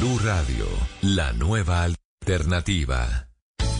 [0.00, 0.66] Blue Radio,
[1.02, 3.28] la nueva alternativa.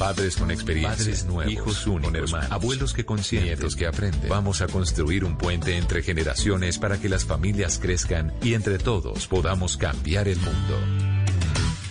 [0.00, 4.28] Padres con experiencia, Padres nuevos, hijos únicos, con hermanos, abuelos que consienten, nietos que aprenden.
[4.28, 9.28] Vamos a construir un puente entre generaciones para que las familias crezcan y entre todos
[9.28, 11.07] podamos cambiar el mundo.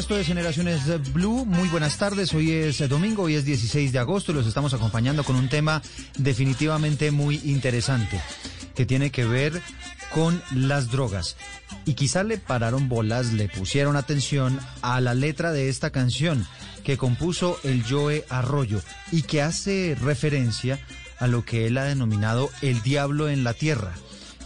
[0.00, 1.44] esto es Generaciones Blue.
[1.44, 2.32] Muy buenas tardes.
[2.32, 5.82] Hoy es domingo, hoy es 16 de agosto y los estamos acompañando con un tema
[6.16, 8.18] definitivamente muy interesante
[8.74, 9.60] que tiene que ver
[10.10, 11.36] con las drogas.
[11.84, 16.46] Y quizá le pararon bolas, le pusieron atención a la letra de esta canción
[16.82, 18.80] que compuso el Joe Arroyo
[19.12, 20.78] y que hace referencia
[21.18, 23.92] a lo que él ha denominado el diablo en la tierra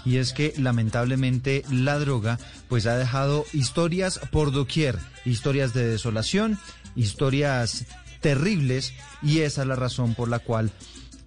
[0.04, 2.38] y es que lamentablemente la droga
[2.68, 6.58] pues ha dejado historias por doquier, historias de desolación,
[6.96, 7.86] historias
[8.20, 8.92] terribles
[9.22, 10.70] y esa es la razón por la cual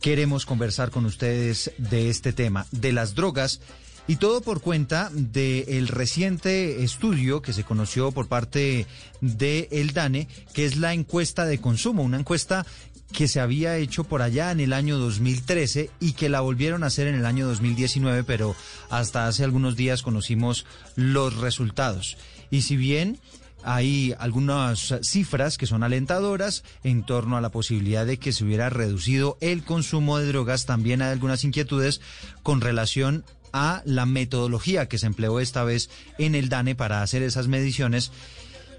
[0.01, 3.61] queremos conversar con ustedes de este tema, de las drogas
[4.07, 8.87] y todo por cuenta del reciente estudio que se conoció por parte
[9.19, 12.65] de el DANE, que es la encuesta de consumo, una encuesta
[13.11, 16.87] que se había hecho por allá en el año 2013 y que la volvieron a
[16.87, 18.55] hacer en el año 2019, pero
[18.89, 22.17] hasta hace algunos días conocimos los resultados.
[22.51, 23.19] Y si bien
[23.63, 28.69] hay algunas cifras que son alentadoras en torno a la posibilidad de que se hubiera
[28.69, 32.01] reducido el consumo de drogas, también hay algunas inquietudes
[32.43, 37.23] con relación a la metodología que se empleó esta vez en el DANE para hacer
[37.23, 38.11] esas mediciones.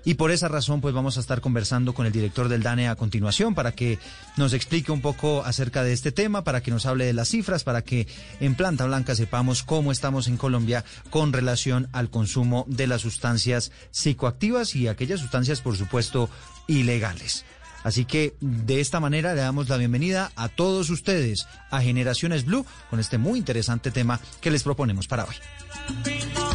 [0.08, 2.96] Y por esa razón, pues vamos a estar conversando con el director del DANE a
[2.96, 3.98] continuación para que
[4.38, 7.62] nos explique un poco acerca de este tema, para que nos hable de las cifras,
[7.62, 8.08] para que
[8.40, 13.70] en planta blanca sepamos cómo estamos en Colombia con relación al consumo de las sustancias
[13.90, 16.30] psicoactivas y aquellas sustancias, por supuesto,
[16.68, 17.44] ilegales.
[17.84, 22.64] Así que de esta manera le damos la bienvenida a todos ustedes a Generaciones Blue
[22.88, 26.47] con este muy interesante tema que les proponemos para hoy.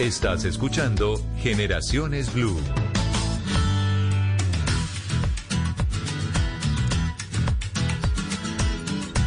[0.00, 2.58] Estás escuchando Generaciones Blue.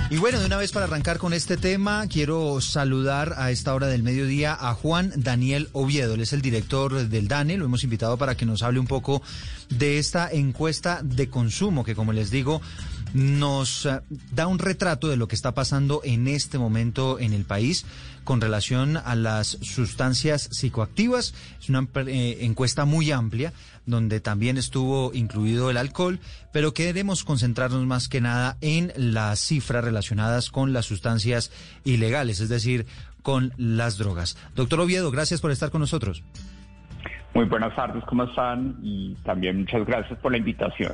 [0.10, 3.86] Y bueno, de una vez para arrancar con este tema, quiero saludar a esta hora
[3.86, 6.16] del mediodía a Juan Daniel Oviedo.
[6.16, 7.58] Él es el director del DANE.
[7.58, 9.22] Lo hemos invitado para que nos hable un poco
[9.70, 12.62] de esta encuesta de consumo que, como les digo,
[13.14, 14.02] nos eh,
[14.32, 17.86] da un retrato de lo que está pasando en este momento en el país
[18.24, 21.34] con relación a las sustancias psicoactivas.
[21.60, 23.54] Es una eh, encuesta muy amplia
[23.86, 26.20] donde también estuvo incluido el alcohol,
[26.52, 31.52] pero queremos concentrarnos más que nada en las cifras relacionadas con las sustancias
[31.84, 32.86] ilegales, es decir,
[33.22, 34.38] con las drogas.
[34.56, 36.24] Doctor Oviedo, gracias por estar con nosotros.
[37.34, 38.78] Muy buenas tardes, ¿cómo están?
[38.84, 40.94] Y también muchas gracias por la invitación.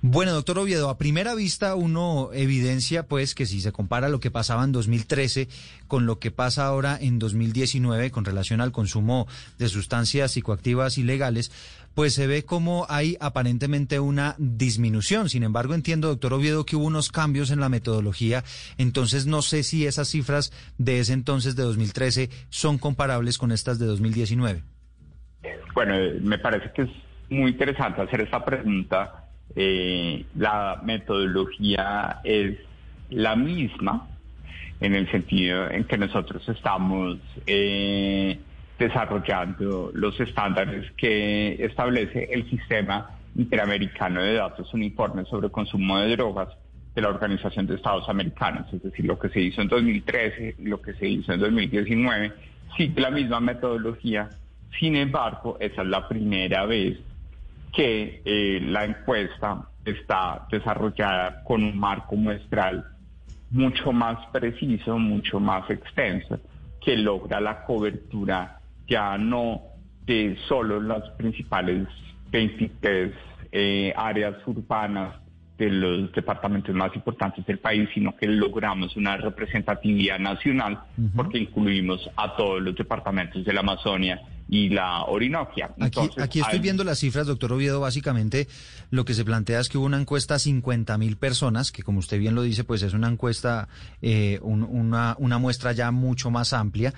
[0.00, 4.30] Bueno, doctor Oviedo, a primera vista uno evidencia pues que si se compara lo que
[4.30, 5.48] pasaba en 2013
[5.88, 9.26] con lo que pasa ahora en 2019 con relación al consumo
[9.58, 11.50] de sustancias psicoactivas ilegales,
[11.94, 15.28] pues se ve como hay aparentemente una disminución.
[15.28, 18.44] Sin embargo, entiendo, doctor Oviedo, que hubo unos cambios en la metodología.
[18.76, 23.80] Entonces, no sé si esas cifras de ese entonces de 2013 son comparables con estas
[23.80, 24.62] de 2019.
[25.74, 26.90] Bueno, eh, me parece que es
[27.30, 29.27] muy interesante hacer esta pregunta.
[29.56, 32.56] Eh, la metodología es
[33.10, 34.06] la misma
[34.80, 38.38] en el sentido en que nosotros estamos eh,
[38.78, 46.48] desarrollando los estándares que establece el sistema interamericano de datos uniformes sobre consumo de drogas
[46.94, 50.64] de la Organización de Estados Americanos, es decir, lo que se hizo en 2013 y
[50.64, 52.32] lo que se hizo en 2019,
[52.76, 54.28] sigue la misma metodología.
[54.78, 56.98] Sin embargo, esa es la primera vez
[57.78, 62.84] que eh, la encuesta está desarrollada con un marco muestral
[63.52, 66.40] mucho más preciso, mucho más extenso,
[66.84, 68.58] que logra la cobertura
[68.88, 69.62] ya no
[70.04, 71.86] de solo las principales
[72.32, 73.12] 23
[73.52, 75.14] eh, áreas urbanas
[75.56, 80.80] de los departamentos más importantes del país, sino que logramos una representatividad nacional
[81.14, 85.70] porque incluimos a todos los departamentos de la Amazonia y la Orinoquia.
[85.78, 87.80] aquí, estoy viendo las cifras, doctor Oviedo.
[87.80, 88.48] Básicamente,
[88.90, 91.98] lo que se plantea es que hubo una encuesta a 50 mil personas, que como
[91.98, 93.68] usted bien lo dice, pues es una encuesta,
[94.00, 96.94] eh, una, una muestra ya mucho más amplia.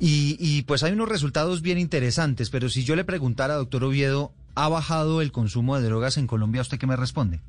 [0.00, 4.68] Y, pues hay unos resultados bien interesantes, pero si yo le preguntara, doctor Oviedo, ¿ha
[4.68, 6.60] bajado el consumo de drogas en Colombia?
[6.60, 7.40] ¿Usted qué me responde?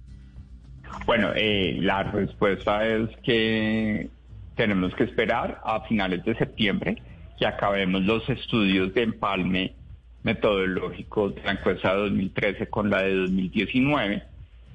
[1.06, 4.10] Bueno, eh, la respuesta es que
[4.56, 7.02] tenemos que esperar a finales de septiembre
[7.38, 9.74] que acabemos los estudios de empalme
[10.24, 14.24] metodológico de la encuesta de 2013 con la de 2019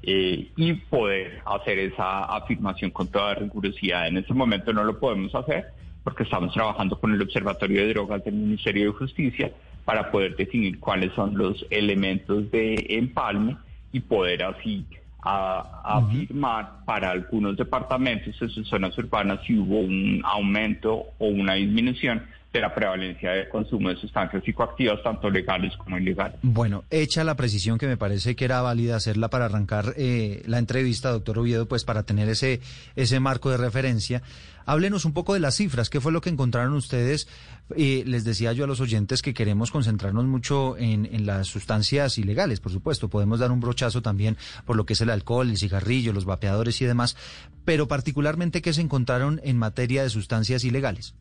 [0.03, 4.09] eh, y poder hacer esa afirmación con toda rigurosidad.
[4.09, 5.67] En este momento no lo podemos hacer
[6.05, 9.53] porque estamos trabajando con el Observatorio de Drogas del Ministerio de Justicia
[9.85, 13.57] para poder definir cuáles son los elementos de empalme
[13.93, 14.87] y poder así
[15.23, 22.23] afirmar para algunos departamentos en sus zonas urbanas si hubo un aumento o una disminución
[22.53, 26.39] de la prevalencia de consumo de sustancias psicoactivas, tanto legales como ilegales.
[26.43, 30.59] Bueno, hecha la precisión que me parece que era válida hacerla para arrancar eh, la
[30.59, 32.61] entrevista, doctor Oviedo, pues para tener ese,
[32.97, 34.23] ese marco de referencia.
[34.67, 37.29] Háblenos un poco de las cifras, ¿qué fue lo que encontraron ustedes?
[37.77, 42.19] Eh, les decía yo a los oyentes que queremos concentrarnos mucho en, en las sustancias
[42.19, 43.09] ilegales, por supuesto.
[43.09, 44.37] Podemos dar un brochazo también
[44.67, 47.17] por lo que es el alcohol, el cigarrillo, los vapeadores y demás,
[47.65, 51.15] pero particularmente qué se encontraron en materia de sustancias ilegales.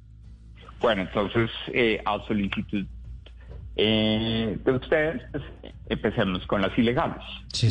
[0.80, 2.86] Bueno, entonces, eh, a solicitud
[3.76, 5.44] eh, de ustedes, pues,
[5.88, 7.24] empecemos con las ilegales.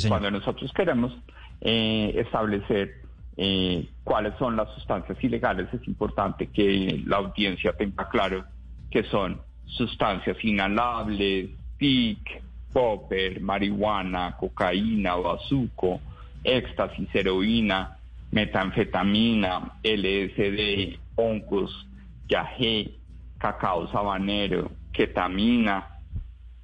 [0.08, 1.12] Cuando nosotros queremos
[1.60, 3.02] eh, establecer
[4.02, 8.44] cuáles son las sustancias ilegales, es importante que la audiencia tenga claro
[8.90, 16.00] que son sustancias inhalables, TIC, popper, marihuana, cocaína, bazuco,
[16.42, 17.98] éxtasis, heroína,
[18.32, 21.86] metanfetamina, LSD, hongos,
[22.28, 22.97] yagé,
[23.38, 25.88] cacao sabanero, ketamina,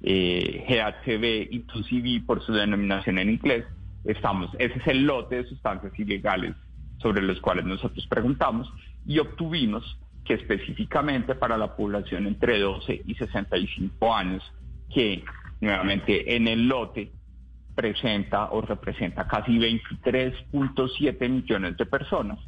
[0.01, 3.65] eh, GHB y 2CB por su denominación en inglés,
[4.03, 6.55] estamos, ese es el lote de sustancias ilegales
[6.97, 8.71] sobre los cuales nosotros preguntamos
[9.05, 14.43] y obtuvimos que específicamente para la población entre 12 y 65 años,
[14.93, 15.23] que
[15.61, 17.11] nuevamente en el lote
[17.75, 22.39] presenta o representa casi 23.7 millones de personas,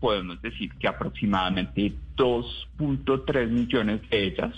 [0.00, 4.54] podemos decir que aproximadamente 2.3 millones de ellas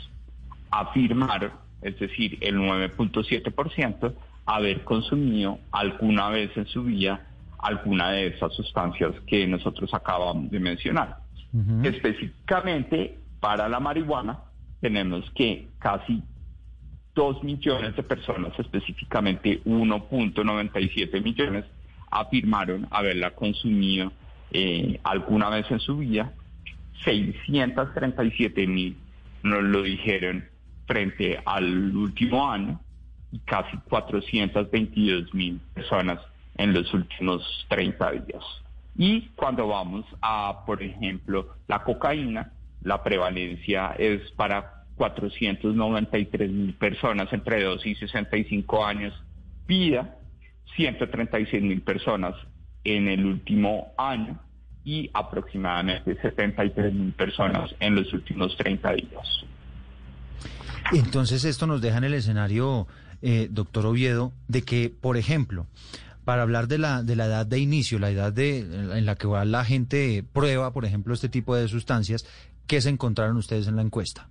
[0.70, 1.52] afirmaron,
[1.82, 4.14] es decir, el 9.7%,
[4.46, 7.24] haber consumido alguna vez en su vida
[7.58, 11.18] alguna de esas sustancias que nosotros acabamos de mencionar.
[11.82, 14.38] Específicamente para la marihuana,
[14.80, 16.22] tenemos que casi
[17.14, 21.64] 2 millones de personas, específicamente 1.97 millones,
[22.10, 24.12] afirmaron haberla consumido
[24.52, 26.32] eh, alguna vez en su vida,
[27.04, 28.96] 637 mil
[29.42, 30.44] nos lo dijeron
[30.86, 32.80] frente al último año
[33.30, 36.18] y casi 422 mil personas
[36.56, 38.44] en los últimos 30 días.
[38.96, 42.52] Y cuando vamos a, por ejemplo, la cocaína,
[42.82, 49.14] la prevalencia es para 493 mil personas entre 2 y 65 años,
[49.66, 50.16] vida
[50.74, 52.34] 136 mil personas
[52.84, 54.38] en el último año
[54.84, 59.44] y aproximadamente 73 mil personas en los últimos 30 días.
[60.92, 62.86] Entonces esto nos deja en el escenario,
[63.20, 65.66] eh, doctor Oviedo, de que, por ejemplo,
[66.24, 69.26] para hablar de la, de la edad de inicio, la edad de, en la que
[69.44, 72.26] la gente prueba, por ejemplo, este tipo de sustancias,
[72.66, 74.28] ¿qué se encontraron ustedes en la encuesta?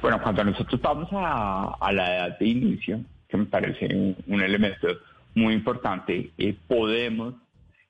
[0.00, 3.86] Bueno, cuando nosotros vamos a, la edad de inicio, que me parece
[4.26, 4.86] un, elemento
[5.34, 7.34] muy importante, eh, podemos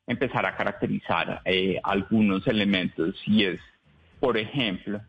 [0.08, 3.60] empezar a caracterizar eh, algunos elementos y es,
[4.18, 5.00] por ejemplo,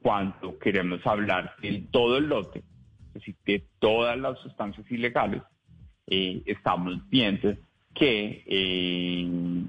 [0.00, 2.60] cuando queremos hablar de todo el lote,
[3.08, 5.42] es decir, de todas las sustancias ilegales,
[6.06, 7.54] eh, estamos viendo
[7.92, 8.44] que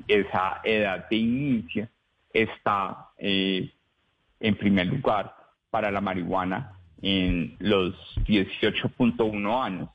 [0.07, 1.89] esa edad de inicio
[2.33, 5.33] está en primer lugar
[5.69, 9.89] para la marihuana en los 18.1 años.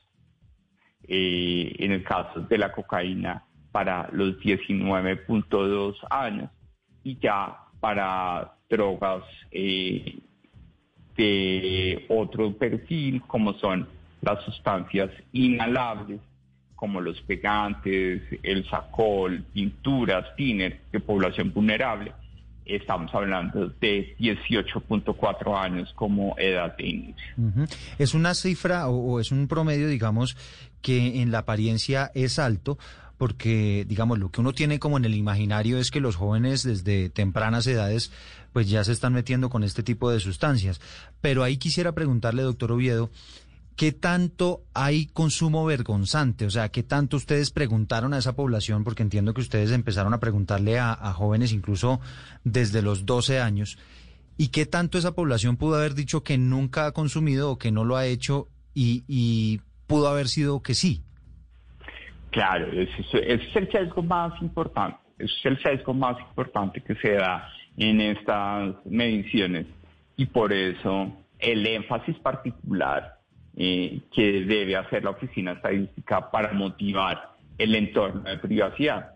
[1.05, 6.49] Eh, en el caso de la cocaína para los 19.2 años.
[7.03, 10.19] Y ya para drogas eh,
[11.17, 13.89] de otro perfil como son
[14.21, 16.21] las sustancias inhalables
[16.83, 22.11] como los pegantes, el sacol, pinturas, tiner de población vulnerable.
[22.65, 27.35] Estamos hablando de 18.4 años como edad de inicio.
[27.97, 30.35] Es una cifra o, es un promedio, digamos,
[30.81, 32.77] que en la apariencia es alto,
[33.17, 37.09] porque, digamos, lo que uno tiene como en el imaginario es que los jóvenes desde
[37.09, 38.11] tempranas edades
[38.51, 40.79] pues ya se están metiendo con este tipo de sustancias.
[41.21, 43.09] Pero ahí quisiera preguntarle, doctor Oviedo,
[43.75, 46.45] ¿Qué tanto hay consumo vergonzante?
[46.45, 48.83] O sea, ¿qué tanto ustedes preguntaron a esa población?
[48.83, 51.99] Porque entiendo que ustedes empezaron a preguntarle a, jóvenes incluso
[52.43, 53.79] desde los 12 años.
[54.37, 57.83] ¿Y qué tanto esa población pudo haber dicho que nunca ha consumido o que no
[57.83, 61.01] lo ha hecho y, pudo haber sido que sí?
[62.33, 64.97] Claro, ese, es el sesgo más importante.
[65.19, 67.47] Ese es el sesgo más importante que se da
[67.77, 69.67] en estas mediciones.
[70.17, 73.19] Y por eso el énfasis particular
[73.55, 79.11] eh, que debe hacer la oficina estadística para motivar el entorno de privacidad.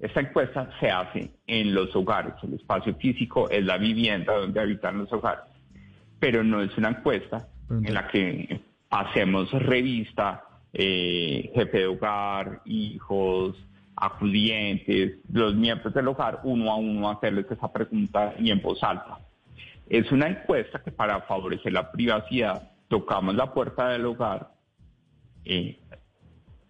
[0.00, 4.98] Esta encuesta se hace en los hogares, el espacio físico es la vivienda donde habitan
[4.98, 5.44] los hogares,
[6.18, 10.45] pero no es una encuesta en la que hacemos revista,
[10.78, 13.56] eh, jefe de hogar, hijos,
[13.96, 19.18] acudientes, los miembros del hogar, uno a uno hacerles esa pregunta y en voz alta.
[19.88, 24.50] Es una encuesta que para favorecer la privacidad tocamos la puerta del hogar,
[25.46, 25.78] eh,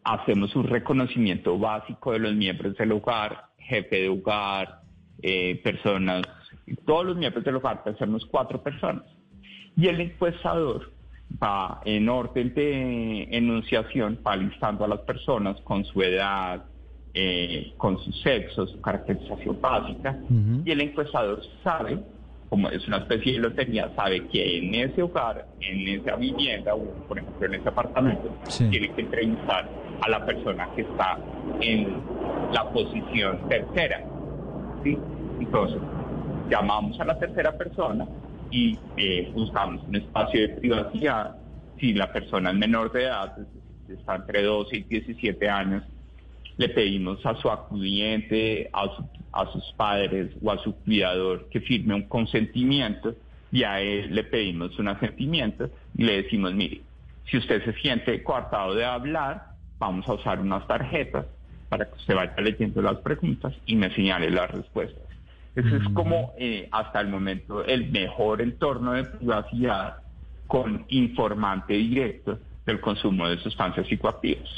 [0.04, 4.82] hacemos un reconocimiento básico de los miembros del hogar, jefe de hogar,
[5.20, 6.22] eh, personas,
[6.84, 9.02] todos los miembros del hogar, pensamos cuatro personas.
[9.76, 10.92] Y el encuestador
[11.84, 16.64] en orden de enunciación, va listando a las personas con su edad,
[17.14, 20.18] eh, con su sexo, su caracterización básica,
[20.64, 21.98] y el encuestador sabe
[22.48, 26.84] como es una especie de lotería, sabe que en ese hogar, en esa vivienda, o
[27.08, 28.34] por ejemplo en ese apartamento,
[28.70, 29.68] tiene que entrevistar
[30.00, 31.18] a la persona que está
[31.60, 31.96] en
[32.52, 34.04] la posición tercera.
[34.84, 34.96] ¿sí?
[35.40, 35.78] Entonces,
[36.48, 38.06] llamamos a la tercera persona
[38.50, 41.36] y eh, buscamos un espacio de privacidad.
[41.78, 43.36] Si la persona es menor de edad,
[43.88, 45.82] está entre 12 y 17 años,
[46.56, 52.08] le pedimos a su acudiente, a, sus padres o a su cuidador que firme un
[52.08, 53.14] consentimiento
[53.52, 56.80] y a él le pedimos un asentimiento y le decimos, mire,
[57.30, 59.44] si usted se siente coartado de hablar,
[59.78, 61.26] vamos a usar unas tarjetas
[61.68, 65.05] para que usted vaya leyendo las preguntas y me señale las respuestas.
[65.56, 69.96] Ese es como eh, hasta el momento el mejor entorno de privacidad
[70.46, 74.48] con informante directo del consumo de sustancias psicoactivas.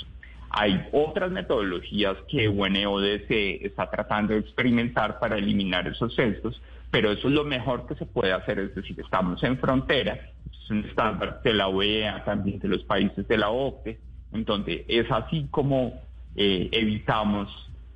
[0.51, 3.31] Hay otras metodologías que UNODC
[3.63, 8.05] está tratando de experimentar para eliminar esos sesgos, pero eso es lo mejor que se
[8.05, 10.19] puede hacer, es decir, estamos en frontera,
[10.51, 14.01] es un estándar de la OEA, también de los países de la OCDE,
[14.33, 16.01] en donde es así como
[16.35, 17.49] eh, evitamos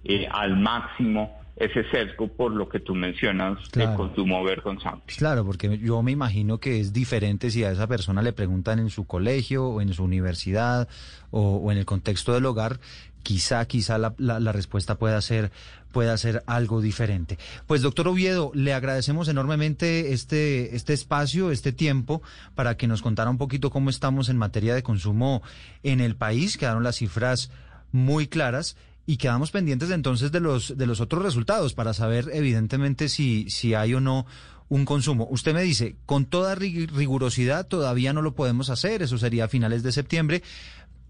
[0.04, 5.14] eh, al máximo ese sesgo por lo que tú mencionas de consumo vergonzante.
[5.16, 8.90] Claro, porque yo me imagino que es diferente si a esa persona le preguntan en
[8.90, 10.88] su colegio o en su universidad
[11.30, 12.80] o, en el contexto del hogar,
[13.22, 15.52] quizá, quizá la, la, respuesta pueda ser,
[15.92, 17.38] pueda ser algo diferente.
[17.66, 22.22] Pues doctor Oviedo, le agradecemos enormemente este, este espacio, este tiempo,
[22.54, 25.42] para que nos contara un poquito cómo estamos en materia de consumo
[25.82, 26.56] en el país.
[26.56, 27.50] Quedaron las cifras
[27.92, 33.08] muy claras y quedamos pendientes entonces de los de los otros resultados para saber evidentemente
[33.08, 34.26] si si hay o no
[34.68, 35.28] un consumo.
[35.30, 39.82] Usted me dice, con toda rigurosidad todavía no lo podemos hacer, eso sería a finales
[39.82, 40.42] de septiembre,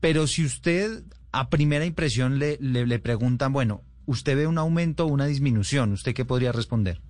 [0.01, 5.09] pero si usted a primera impresión le, le, preguntan, bueno, ¿usted ve un aumento o
[5.09, 5.93] una disminución?
[5.93, 7.01] ¿Usted qué podría responder?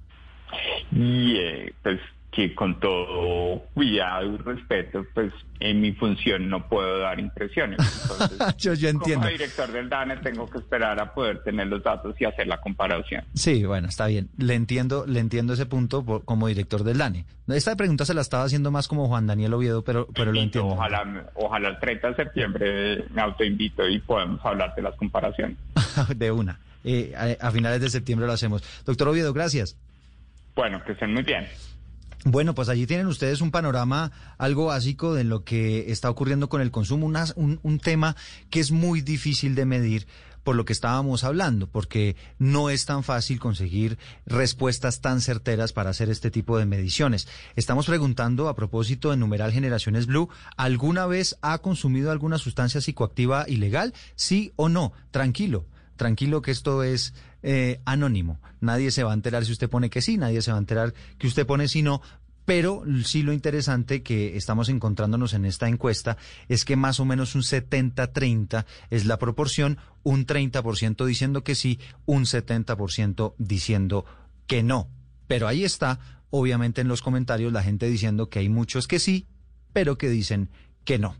[0.95, 1.99] Eh, pues
[2.35, 7.79] que con todo cuidado y respeto, pues en mi función no puedo dar impresiones.
[7.79, 9.21] Entonces, Yo, yo entiendo.
[9.27, 12.59] Como director del DANE tengo que esperar a poder tener los datos y hacer la
[12.63, 13.23] comparación.
[13.35, 14.31] Sí, bueno, está bien.
[14.39, 17.27] Le entiendo, le entiendo ese punto por- como director del DANE.
[17.49, 20.73] Esta pregunta se la estaba haciendo más como Juan Daniel Oviedo, pero, pero lo entiendo.
[20.73, 25.59] Ojalá, ojalá el 30 de septiembre me autoinvito y podemos hablar de las comparaciones.
[26.17, 26.59] de una.
[26.83, 28.63] Eh, a, a finales de septiembre lo hacemos.
[28.87, 29.77] Doctor Oviedo, gracias.
[30.57, 31.47] Bueno, que estén muy bien.
[32.25, 36.61] Bueno, pues allí tienen ustedes un panorama algo básico de lo que está ocurriendo con
[36.61, 38.15] el consumo, unas- un, un tema
[38.49, 40.07] que es muy difícil de medir
[40.45, 45.91] por lo que estábamos hablando, porque no es tan fácil conseguir respuestas tan certeras para
[45.91, 47.29] hacer este tipo de mediciones.
[47.55, 53.45] Estamos preguntando a propósito de numeral Generaciones Blue, ¿alguna vez ha consumido alguna sustancia psicoactiva
[53.49, 53.95] ilegal?
[54.17, 54.93] Sí o no.
[55.13, 55.65] Tranquilo,
[55.97, 58.41] tranquilo que esto es eh, anónimo.
[58.61, 60.95] Nadie se va a enterar si usted pone que sí, nadie se va a enterar
[61.19, 62.03] que usted pone si no.
[62.45, 66.17] Pero sí lo interesante que estamos encontrándonos en esta encuesta
[66.49, 71.79] es que más o menos un 70-30 es la proporción, un 30% diciendo que sí,
[72.05, 74.05] un 70% diciendo
[74.47, 74.89] que no.
[75.29, 79.29] Pero ahí está, obviamente en los comentarios la gente diciendo que hay muchos que sí,
[79.73, 80.51] pero que dicen
[80.85, 81.17] que no.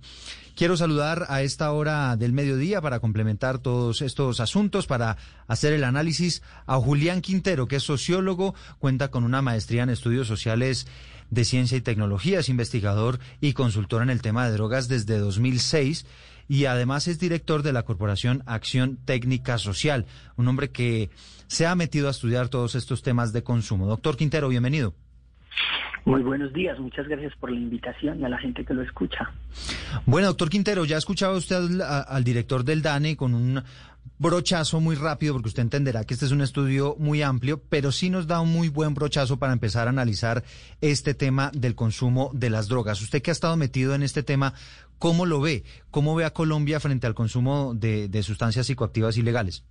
[0.55, 5.17] Quiero saludar a esta hora del mediodía para complementar todos estos asuntos, para
[5.49, 10.29] hacer el análisis a Julián Quintero, que es sociólogo, cuenta con una maestría en estudios
[10.29, 10.87] sociales
[11.31, 16.05] de ciencia y tecnología, es investigador y consultor en el tema de drogas desde 2006
[16.49, 20.05] y además es director de la Corporación Acción Técnica Social,
[20.37, 21.09] un hombre que
[21.47, 23.87] se ha metido a estudiar todos estos temas de consumo.
[23.87, 24.95] Doctor Quintero, bienvenido.
[26.05, 29.31] Muy buenos días, muchas gracias por la invitación y a la gente que lo escucha.
[30.05, 33.63] Bueno, doctor Quintero, ya escuchaba usted al, director del DANE con un
[34.19, 38.11] brochazo muy rápido, porque usted entenderá que este es un estudio muy amplio, pero sí
[38.11, 40.43] nos da un muy buen brochazo para empezar a analizar
[40.81, 43.01] este tema del consumo de las drogas.
[43.01, 44.55] Usted que ha estado metido en este tema,
[44.99, 45.63] ¿cómo lo ve?
[45.93, 49.65] ¿Cómo ve a Colombia frente al consumo de, de sustancias psicoactivas ilegales?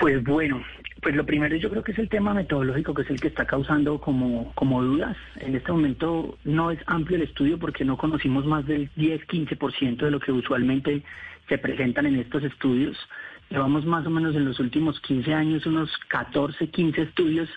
[0.00, 0.62] Pues bueno,
[1.04, 3.44] pues lo primero yo creo que es el tema metodológico, que es el que está
[3.44, 5.14] causando como, como dudas.
[5.36, 10.10] En este momento no es amplio el estudio porque no conocimos más del 10-15% de
[10.10, 11.02] lo que usualmente
[11.46, 12.96] se presentan en estos estudios.
[13.50, 17.50] Llevamos más o menos en los últimos 15 años unos 14, 15 estudios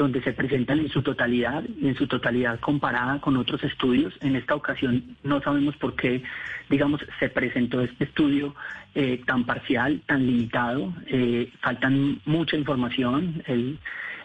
[0.00, 4.14] donde se presentan en su totalidad, en su totalidad comparada con otros estudios.
[4.22, 6.22] En esta ocasión no sabemos por qué,
[6.70, 8.54] digamos, se presentó este estudio
[8.94, 10.94] eh, tan parcial, tan limitado.
[11.06, 13.42] Eh, faltan mucha información.
[13.46, 13.78] El,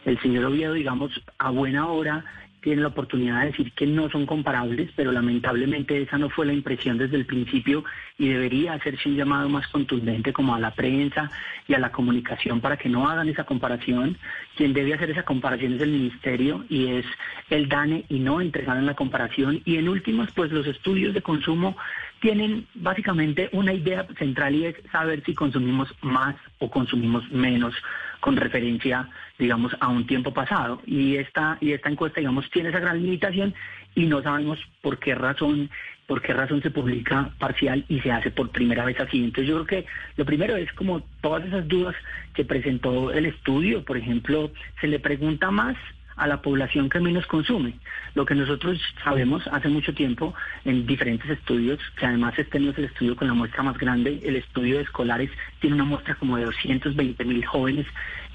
[0.05, 2.23] el señor Oviedo, digamos, a buena hora
[2.65, 6.53] tiene la oportunidad de decir que no son comparables, pero lamentablemente esa no fue la
[6.53, 7.85] impresión desde el principio
[8.17, 11.29] y debería hacerse un llamado más contundente como a la prensa
[11.67, 14.17] y a la comunicación para que no hagan esa comparación.
[14.55, 17.05] Quien debe hacer esa comparación es el ministerio y es
[17.51, 19.61] el DANE y no entregar en la comparación.
[19.63, 21.77] Y en últimas, pues los estudios de consumo
[22.21, 27.75] tienen básicamente una idea central y es saber si consumimos más o consumimos menos
[28.19, 30.81] con referencia, digamos, a un tiempo pasado.
[30.85, 33.53] Y esta, y esta encuesta, digamos, tiene esa gran limitación
[33.93, 35.69] y no sabemos por qué razón,
[36.07, 39.23] por qué razón se publica parcial y se hace por primera vez así.
[39.23, 41.95] Entonces yo creo que lo primero es como todas esas dudas
[42.33, 44.51] que presentó el estudio, por ejemplo,
[44.81, 45.77] se le pregunta más
[46.17, 47.73] a la población que menos consume.
[48.13, 52.77] Lo que nosotros sabemos hace mucho tiempo en diferentes estudios, que además este no es
[52.77, 56.37] el estudio con la muestra más grande, el estudio de escolares tiene una muestra como
[56.37, 57.85] de 220 mil jóvenes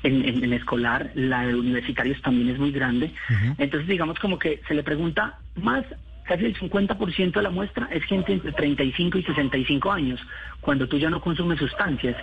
[0.02, 3.12] en, en- en escolar, la de universitarios también es muy grande.
[3.58, 5.84] Entonces digamos como que se le pregunta más
[6.30, 10.20] casi el 50% de la muestra es gente entre 35 y 65 años,
[10.60, 12.16] cuando tú ya no consumes sustancias.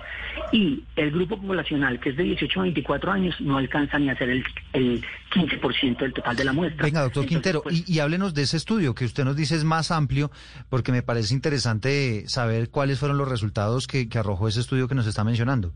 [0.53, 4.17] Y el grupo poblacional, que es de 18 a 24 años, no alcanza ni a
[4.17, 6.85] ser el, el 15% del total de la muestra.
[6.85, 9.55] Venga, doctor Entonces, Quintero, pues, y, y háblenos de ese estudio que usted nos dice
[9.55, 10.31] es más amplio,
[10.69, 14.95] porque me parece interesante saber cuáles fueron los resultados que, que arrojó ese estudio que
[14.95, 15.73] nos está mencionando.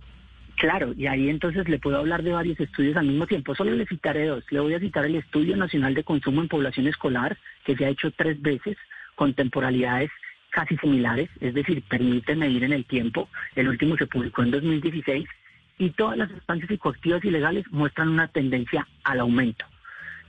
[0.62, 3.56] Claro, y ahí entonces le puedo hablar de varios estudios al mismo tiempo.
[3.56, 4.44] Solo le citaré dos.
[4.52, 7.90] Le voy a citar el Estudio Nacional de Consumo en Población Escolar, que se ha
[7.90, 8.78] hecho tres veces
[9.16, 10.12] con temporalidades
[10.52, 13.28] casi similares, es decir, permite medir en el tiempo.
[13.56, 15.28] El último se publicó en 2016
[15.80, 19.66] y todas las sustancias psicoactivas ilegales muestran una tendencia al aumento.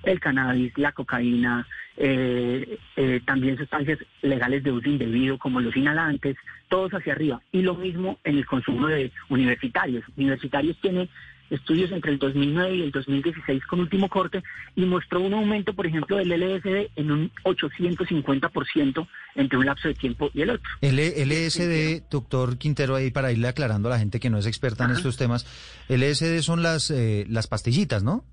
[0.03, 6.37] El cannabis, la cocaína, eh, eh, también sustancias legales de uso indebido como los inhalantes,
[6.69, 7.41] todos hacia arriba.
[7.53, 10.05] Y lo mismo en el consumo de universitarios.
[10.17, 11.09] Universitarios tienen
[11.53, 14.43] estudios entre el 2009 y el 2016 con último corte
[14.75, 19.95] y mostró un aumento, por ejemplo, del LSD en un 850% entre un lapso de
[19.95, 20.71] tiempo y el otro.
[20.81, 24.85] L LSD, doctor Quintero, ahí para irle aclarando a la gente que no es experta
[24.85, 25.47] en estos temas,
[25.89, 28.25] LSD son las, eh, las pastillitas, ¿no?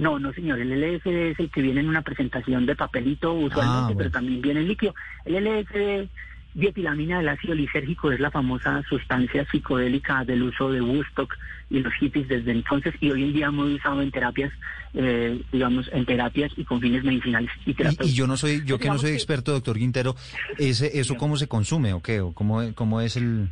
[0.00, 0.58] No, no, señor.
[0.60, 4.40] El LSD es el que viene en una presentación de papelito usualmente, Ah, pero también
[4.40, 4.94] viene en líquido.
[5.24, 6.08] El LSD,
[6.54, 11.36] dietilamina del ácido lisérgico, es la famosa sustancia psicodélica del uso de Woodstock
[11.70, 14.52] y los hippies desde entonces y hoy en día muy usado en terapias,
[14.94, 18.10] eh, digamos, en terapias y con fines medicinales y terapéuticos.
[18.10, 20.16] y yo no soy, yo que no soy experto, doctor Quintero,
[20.58, 22.20] ese, ¿eso cómo se consume o qué?
[22.20, 23.48] ¿O cómo, cómo es el...?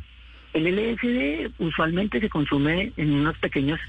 [0.51, 3.79] El LSD usualmente se consume en unos pequeños,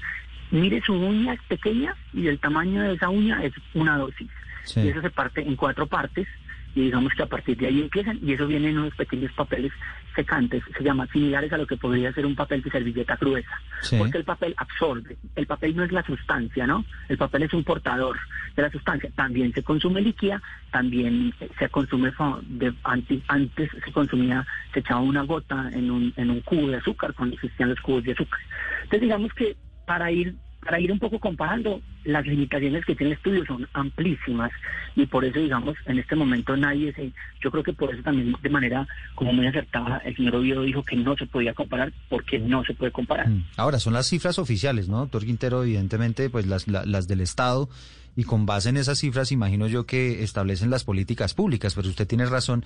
[0.51, 4.29] mire su uña es pequeña y el tamaño de esa uña es una dosis.
[4.65, 4.81] Sí.
[4.81, 6.27] Y eso se parte en cuatro partes
[6.73, 9.73] y digamos que a partir de ahí empiezan y eso viene en unos pequeños papeles
[10.15, 13.49] secantes, se llama similares a lo que podría ser un papel de servilleta gruesa,
[13.81, 13.97] Sí.
[13.97, 16.85] porque el papel absorbe, el papel no es la sustancia, ¿no?
[17.09, 18.17] El papel es un portador
[18.55, 22.11] de la sustancia, también se consume líquida, también se consume
[22.43, 26.77] de, anti- antes se consumía, se echaba una gota en un, en un cubo de
[26.77, 28.39] azúcar cuando existían los cubos de azúcar.
[28.83, 33.17] Entonces digamos que para ir para ir un poco comparando, las limitaciones que tiene el
[33.17, 34.51] estudio son amplísimas
[34.95, 37.11] y por eso, digamos, en este momento nadie se...
[37.43, 40.83] Yo creo que por eso también de manera como muy acertada el señor Oviedo dijo
[40.83, 43.27] que no se podía comparar porque no se puede comparar.
[43.27, 43.43] Mm.
[43.57, 45.63] Ahora, son las cifras oficiales, ¿no, doctor Quintero?
[45.63, 47.67] Evidentemente, pues las, la- las del Estado,
[48.15, 52.05] y con base en esas cifras, imagino yo que establecen las políticas públicas, pero usted
[52.05, 52.65] tiene razón.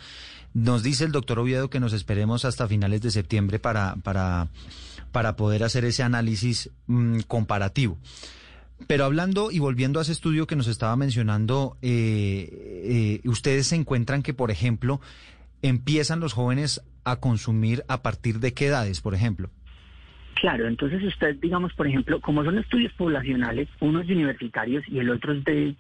[0.54, 4.48] Nos dice el doctor Oviedo que nos esperemos hasta finales de septiembre para, para,
[5.16, 7.98] para poder hacer ese análisis mm, comparativo.
[8.86, 13.78] Pero hablando y volviendo a ese estudio que nos estaba mencionando, eh, eh, ustedes se
[13.78, 15.00] encuentran que, por ejemplo,
[15.62, 19.50] empiezan los jóvenes a consumir a partir de qué edades, por ejemplo.
[20.34, 25.00] Claro, entonces usted, digamos, por ejemplo, como son estudios poblacionales, uno es de universitarios y
[25.00, 25.76] el otro es de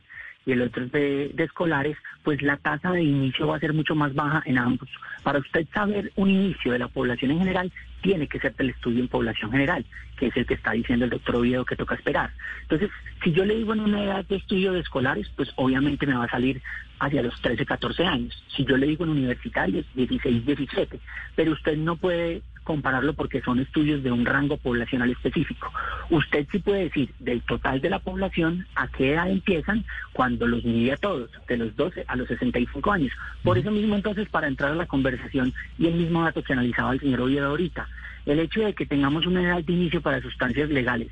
[0.46, 3.96] y el otro es de, escolares, pues la tasa de inicio va a ser mucho
[3.96, 4.90] más baja en ambos.
[5.24, 9.00] Para usted saber un inicio de la población en general, tiene que ser del estudio
[9.00, 9.84] en población general,
[10.18, 12.32] que es el que está diciendo el doctor Oviedo que toca esperar.
[12.62, 12.92] Entonces,
[13.24, 16.26] si yo le digo en una edad de estudio de escolares, pues obviamente me va
[16.26, 16.62] a salir
[17.00, 18.44] hacia los 13, 14 años.
[18.56, 21.00] Si yo le digo en universitarios, 16, 17.
[21.36, 25.71] Pero usted no puede compararlo porque son estudios de un rango poblacional específico.
[26.10, 30.65] Usted sí puede decir del total de la población a qué edad empiezan cuando los
[30.65, 33.13] mide a todos, de los 12 a los 65 años.
[33.43, 36.91] Por eso mismo entonces, para entrar a la conversación y el mismo dato que analizaba
[36.91, 37.88] el señor Oviedo ahorita,
[38.25, 41.10] el hecho de que tengamos una edad de inicio para sustancias legales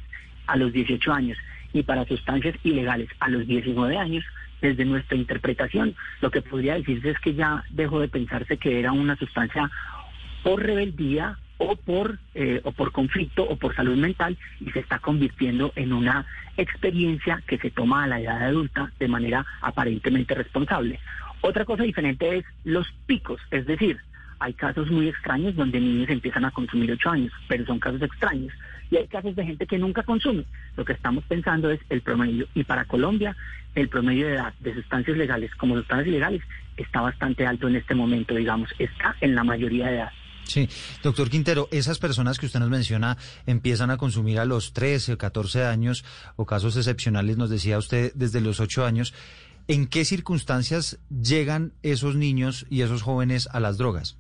[0.48, 1.38] a los 18 años
[1.72, 4.26] y para sustancias ilegales a los 19 años,
[4.62, 8.94] desde nuestra interpretación, lo que podría decirse es que ya dejó de pensarse que era
[8.94, 9.70] una sustancia
[10.42, 15.00] por rebeldía o por eh, o por conflicto o por salud mental y se está
[15.00, 16.26] convirtiendo en una
[16.58, 21.00] experiencia que se toma a la edad adulta de manera aparentemente responsable.
[21.42, 23.98] Otra cosa diferente es los picos, es decir,
[24.40, 28.54] hay casos muy extraños donde niños empiezan a consumir 8 años, pero son casos extraños.
[28.92, 30.44] Y hay casos de gente que nunca consume.
[30.76, 32.46] Lo que estamos pensando es el promedio.
[32.54, 33.38] Y para Colombia,
[33.74, 36.42] el promedio de edad de sustancias legales como sustancias ilegales
[36.76, 38.70] está bastante alto en este momento, digamos.
[38.80, 40.12] Está en la mayoría de edad.
[40.46, 40.70] Sí,
[41.02, 45.18] doctor Quintero, esas personas que usted nos menciona empiezan a consumir a los 13 o
[45.18, 46.04] 14 años,
[46.36, 49.14] o casos excepcionales, nos decía usted, desde los 8 años.
[49.68, 54.18] ¿En qué circunstancias llegan esos niños y esos jóvenes a las drogas?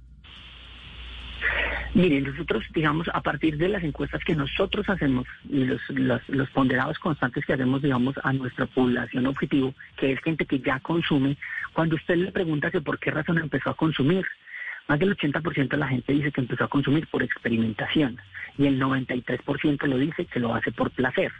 [1.95, 6.49] Miren, nosotros, digamos, a partir de las encuestas que nosotros hacemos y los, los, los
[6.49, 11.37] ponderados constantes que hacemos, digamos, a nuestra población objetivo, que es gente que ya consume,
[11.71, 14.25] cuando usted le pregunta que por qué razón empezó a consumir,
[14.87, 18.19] más del 80% de la gente dice que empezó a consumir por experimentación
[18.57, 21.31] y el 93% lo dice que lo hace por placer.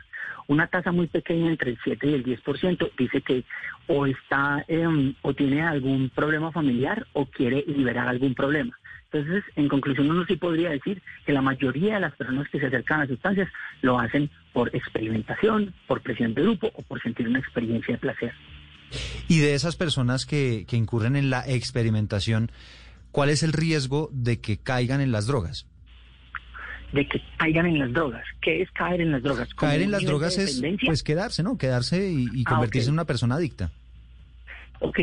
[0.48, 3.44] Una tasa muy pequeña, entre el 7 y el 10%, dice que
[3.88, 8.78] o está eh, o tiene algún problema familiar o quiere liberar algún problema.
[9.12, 12.66] Entonces, en conclusión, uno sí podría decir que la mayoría de las personas que se
[12.66, 13.48] acercan a sustancias
[13.82, 18.34] lo hacen por experimentación, por presión de grupo o por sentir una experiencia de placer.
[19.28, 22.52] Y de esas personas que, que incurren en la experimentación,
[23.14, 25.66] ¿cuál es el riesgo de que caigan en las drogas?
[26.92, 28.26] De que caigan en las drogas.
[28.42, 29.54] ¿Qué es caer en las drogas?
[29.54, 31.58] ¿Como Caer en las de drogas es pues quedarse, ¿no?
[31.58, 33.72] Quedarse y, y Ah, convertirse en una persona adicta.
[34.80, 35.00] Ok,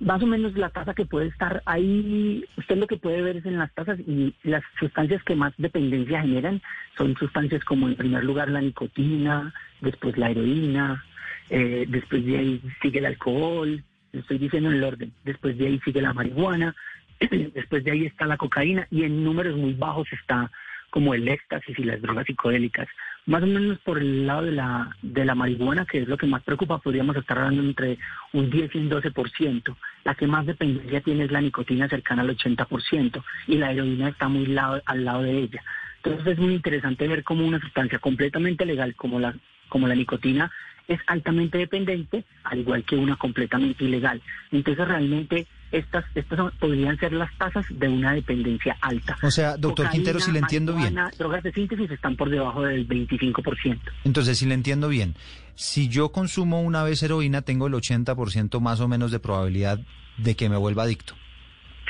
[0.00, 3.44] más o menos la tasa que puede estar ahí, usted lo que puede ver es
[3.46, 6.62] en las tasas y las sustancias que más dependencia generan
[6.96, 11.04] son sustancias como en primer lugar la nicotina, después la heroína,
[11.50, 15.80] eh, después de ahí sigue el alcohol, estoy diciendo en el orden, después de ahí
[15.84, 16.74] sigue la marihuana,
[17.54, 20.50] después de ahí está la cocaína y en números muy bajos está
[20.90, 22.88] como el éxtasis y las drogas psicodélicas.
[23.26, 26.26] Más o menos por el lado de la, de la marihuana, que es lo que
[26.26, 27.98] más preocupa, podríamos estar hablando entre
[28.32, 29.76] un 10 y un 12%.
[30.04, 34.28] La que más dependencia tiene es la nicotina cercana al 80% y la heroína está
[34.28, 35.62] muy lado, al lado de ella.
[36.02, 39.34] Entonces es muy interesante ver cómo una sustancia completamente legal como la,
[39.68, 40.50] como la nicotina
[40.88, 44.20] es altamente dependiente, al igual que una completamente ilegal.
[44.50, 49.16] Entonces realmente estas, estas son- podrían ser las tasas de una dependencia alta.
[49.22, 50.94] O sea, doctor Cocaína, Quintero, si le entiendo bien.
[50.94, 53.80] marihuana, Drogas de síntesis están por debajo del 25%.
[54.04, 55.14] Entonces, si le entiendo bien,
[55.54, 59.78] si yo consumo una vez heroína, tengo el 80% más o menos de probabilidad
[60.18, 61.14] de que me vuelva adicto.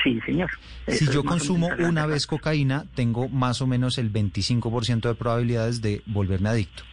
[0.03, 0.49] Sí, señor.
[0.87, 5.81] Si Eso yo consumo una vez cocaína, tengo más o menos el 25% de probabilidades
[5.81, 6.83] de volverme adicto.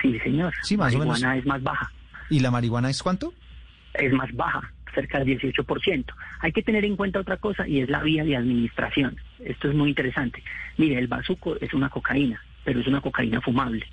[0.00, 0.52] Sí, señor.
[0.62, 1.20] Sí, más o menos.
[1.20, 1.92] Marihuana es más baja.
[2.30, 3.32] ¿Y la marihuana es cuánto?
[3.94, 6.04] es más baja, cerca del 18%.
[6.40, 9.16] Hay que tener en cuenta otra cosa y es la vía de administración.
[9.40, 10.42] Esto es muy interesante.
[10.76, 13.86] Mire, el bazuco es una cocaína, pero es una cocaína fumable.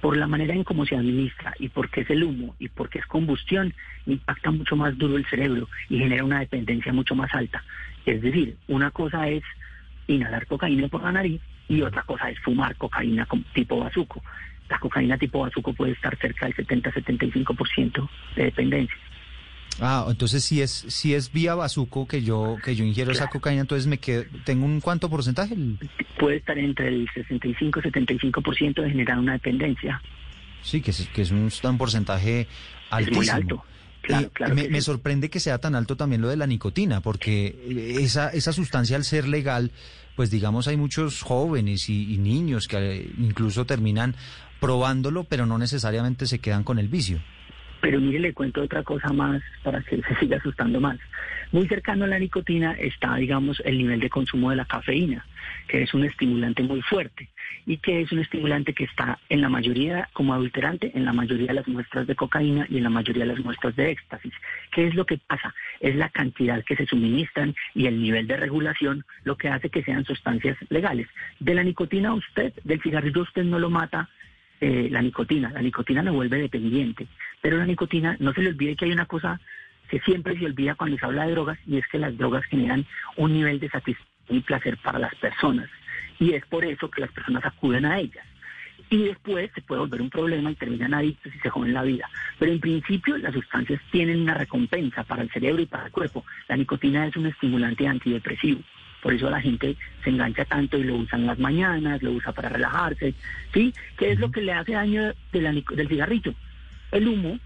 [0.00, 3.06] Por la manera en cómo se administra y porque es el humo y porque es
[3.06, 3.74] combustión,
[4.06, 7.64] impacta mucho más duro el cerebro y genera una dependencia mucho más alta.
[8.06, 9.42] Es decir, una cosa es
[10.06, 14.22] inhalar cocaína por la nariz y otra cosa es fumar cocaína tipo bazuco.
[14.68, 18.96] La cocaína tipo bazuco puede estar cerca del 70-75% de dependencia.
[19.80, 23.60] Ah, entonces si es si es vía bazuco que yo que yo ingiero esa cocaína,
[23.60, 25.56] entonces me quedo tengo un cuánto porcentaje?
[26.18, 30.02] Puede estar entre el 65 y 75% de generar una dependencia.
[30.62, 32.48] Sí, que es, que es un, un porcentaje
[32.90, 33.22] altísimo.
[33.22, 33.64] Es muy alto.
[34.02, 38.30] Claro, claro me, sorprende que sea tan alto también lo de la nicotina, porque esa,
[38.30, 39.70] esa sustancia al ser legal,
[40.16, 44.14] pues digamos hay muchos jóvenes y, y niños que eh, incluso terminan
[44.60, 47.20] probándolo, pero no necesariamente se quedan con el vicio.
[47.80, 50.98] Pero mire, le cuento otra cosa más para que se siga asustando más.
[51.52, 55.24] Muy cercano a la nicotina está, digamos, el nivel de consumo de la cafeína,
[55.66, 57.28] que es un estimulante muy fuerte
[57.64, 61.48] y que es un estimulante que está en la mayoría como adulterante, en la mayoría
[61.48, 64.32] de las muestras de cocaína y en la mayoría de las muestras de éxtasis.
[64.72, 65.54] ¿Qué es lo que pasa?
[65.80, 69.82] Es la cantidad que se suministran y el nivel de regulación lo que hace que
[69.82, 71.08] sean sustancias legales.
[71.40, 74.08] De la nicotina usted, del cigarrillo usted no lo mata
[74.60, 75.50] eh, la nicotina.
[75.50, 77.06] La nicotina lo vuelve dependiente.
[77.40, 79.40] Pero la nicotina, no se le olvide que hay una cosa
[79.88, 82.84] que siempre se olvida cuando se habla de drogas y es que las drogas generan
[83.16, 85.68] un nivel de satisfacción y placer para las personas.
[86.18, 88.26] Y es por eso que las personas acuden a ellas.
[88.90, 92.08] Y después se puede volver un problema y terminan adictos y se joden la vida.
[92.38, 96.24] Pero en principio las sustancias tienen una recompensa para el cerebro y para el cuerpo.
[96.48, 98.60] La nicotina es un estimulante antidepresivo.
[99.02, 102.32] Por eso la gente se engancha tanto y lo usa en las mañanas, lo usa
[102.32, 103.14] para relajarse.
[103.54, 103.72] ¿Sí?
[103.96, 106.34] ¿Qué es lo que le hace daño de la del cigarrillo?
[106.90, 107.38] El humo,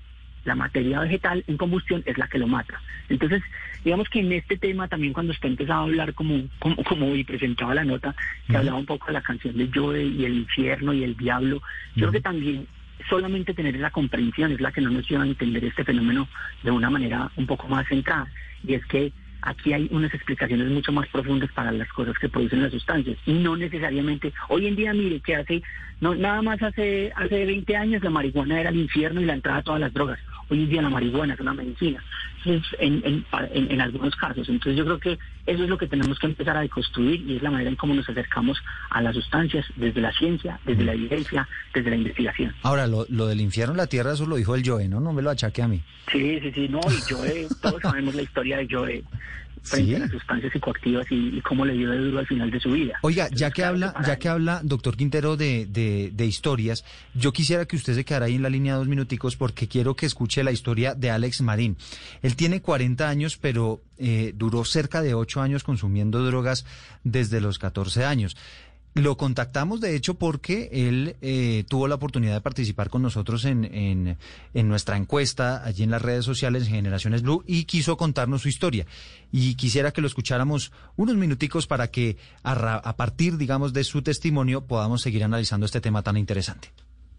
[0.44, 2.80] la materia vegetal en combustión es la que lo mata.
[3.08, 3.42] Entonces,
[3.84, 7.24] digamos que en este tema también cuando usted empezaba a hablar como, como, como y
[7.24, 8.14] presentaba la nota,
[8.48, 11.62] que hablaba un poco de la canción de Joe y el infierno y el diablo,
[11.94, 12.66] yo creo que también
[13.08, 16.28] solamente tener esa comprensión es la que no nos lleva a entender este fenómeno
[16.62, 18.28] de una manera un poco más centrada.
[18.66, 19.12] Y es que
[19.42, 23.18] aquí hay unas explicaciones mucho más profundas para las cosas que producen las sustancias.
[23.26, 25.62] Y no necesariamente, hoy en día, mire, que hace,
[26.00, 29.58] no, nada más hace, hace 20 años la marihuana era el infierno y la entrada
[29.58, 30.18] a todas las drogas.
[30.52, 32.04] Hoy en día la marihuana es una medicina,
[32.44, 34.46] Entonces, en, en, en, en algunos casos.
[34.50, 37.42] Entonces yo creo que eso es lo que tenemos que empezar a deconstruir y es
[37.42, 38.58] la manera en cómo nos acercamos
[38.90, 42.54] a las sustancias desde la ciencia, desde la evidencia, desde la investigación.
[42.62, 45.00] Ahora, lo, lo del infierno en la tierra, eso lo dijo el Joe, ¿no?
[45.00, 45.80] No me lo achaque a mí.
[46.12, 49.02] Sí, sí, sí, no, y Joe, todos sabemos la historia de Joe
[49.62, 49.94] frente Sí.
[49.94, 52.70] a las sustancias psicoactivas y, y cómo le dio de duro al final de su
[52.72, 52.94] vida.
[53.02, 57.64] Oiga, ya que habla, ya que habla, doctor Quintero, de, de, de historias, yo quisiera
[57.66, 60.52] que usted se quedara ahí en la línea dos minuticos porque quiero que escuche la
[60.52, 61.76] historia de Alex Marín.
[62.22, 66.64] Él tiene 40 años, pero eh, duró cerca de 8 años consumiendo drogas
[67.04, 68.36] desde los 14 años.
[68.94, 73.64] Lo contactamos, de hecho, porque él eh, tuvo la oportunidad de participar con nosotros en,
[73.64, 78.48] en, nuestra encuesta allí en las redes sociales en Generaciones Blue y quiso contarnos su
[78.48, 78.86] historia.
[79.30, 84.02] Y quisiera que lo escucháramos unos minuticos para que a, a partir, digamos, de su
[84.02, 86.68] testimonio podamos seguir analizando este tema tan interesante.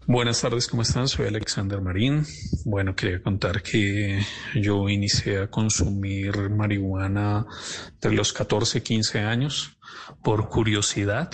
[0.06, 1.08] Buenas tardes, ¿cómo están?
[1.08, 2.26] Soy Alexander Marín.
[2.66, 4.20] Bueno, quería contar que
[4.54, 7.46] yo inicié a consumir marihuana
[7.90, 9.78] entre los 14 y 15 años
[10.22, 11.30] por curiosidad.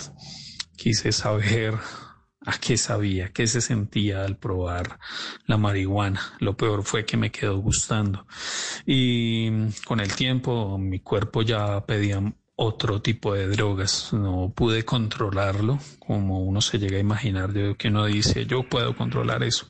[0.77, 1.73] Quise saber
[2.45, 4.99] a qué sabía, qué se sentía al probar
[5.47, 6.21] la marihuana.
[6.39, 8.25] Lo peor fue que me quedó gustando.
[8.85, 12.21] Y con el tiempo mi cuerpo ya pedía
[12.63, 14.13] otro tipo de drogas.
[14.13, 18.95] No pude controlarlo, como uno se llega a imaginar, de que uno dice, yo puedo
[18.95, 19.67] controlar eso.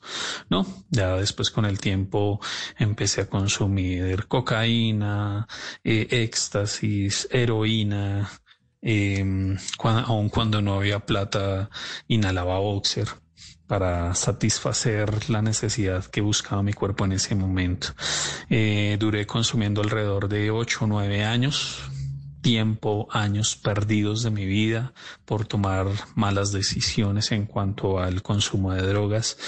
[0.50, 2.40] No, ya después con el tiempo
[2.78, 5.46] empecé a consumir cocaína,
[5.84, 8.30] eh, éxtasis, heroína.
[8.82, 9.24] Eh,
[9.78, 11.70] cua- aun cuando no había plata,
[12.08, 13.06] inhalaba boxer
[13.68, 17.88] para satisfacer la necesidad que buscaba mi cuerpo en ese momento.
[18.50, 21.78] Eh, duré consumiendo alrededor de 8 o 9 años,
[22.42, 24.92] tiempo, años perdidos de mi vida
[25.24, 29.38] por tomar malas decisiones en cuanto al consumo de drogas.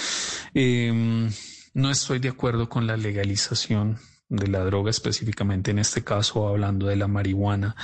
[0.53, 1.29] Eh,
[1.73, 6.87] no estoy de acuerdo con la legalización de la droga, específicamente en este caso hablando
[6.87, 7.75] de la marihuana,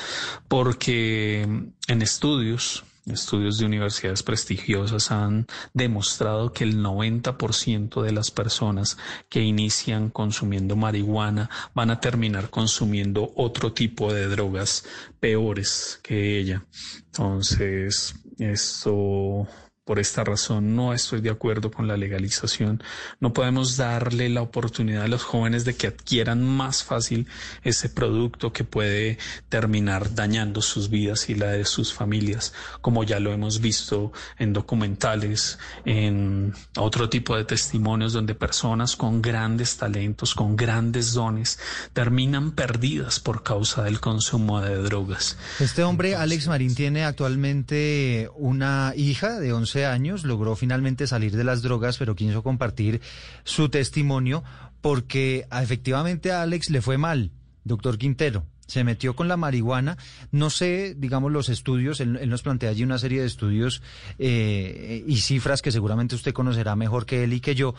[0.47, 8.97] porque en estudios, estudios de universidades prestigiosas han demostrado que el 90% de las personas
[9.29, 14.85] que inician consumiendo marihuana van a terminar consumiendo otro tipo de drogas
[15.19, 16.65] peores que ella.
[17.05, 19.47] Entonces, esto
[19.91, 22.81] por esta razón no estoy de acuerdo con la legalización.
[23.19, 27.27] No podemos darle la oportunidad a los jóvenes de que adquieran más fácil
[27.61, 29.17] ese producto que puede
[29.49, 34.53] terminar dañando sus vidas y la de sus familias, como ya lo hemos visto en
[34.53, 41.59] documentales, en otro tipo de testimonios donde personas con grandes talentos, con grandes dones,
[41.91, 45.35] terminan perdidas por causa del consumo de drogas.
[45.59, 51.43] Este hombre, Alex Marín, tiene actualmente una hija de 11 años, logró finalmente salir de
[51.43, 53.01] las drogas, pero quiso compartir
[53.43, 54.43] su testimonio
[54.81, 57.31] porque efectivamente a Alex le fue mal,
[57.63, 58.45] doctor Quintero.
[58.67, 59.97] Se metió con la marihuana.
[60.31, 63.81] No sé, digamos, los estudios, él, nos plantea allí una serie de estudios
[64.17, 67.75] eh, y cifras que seguramente usted conocerá mejor que él y que yo,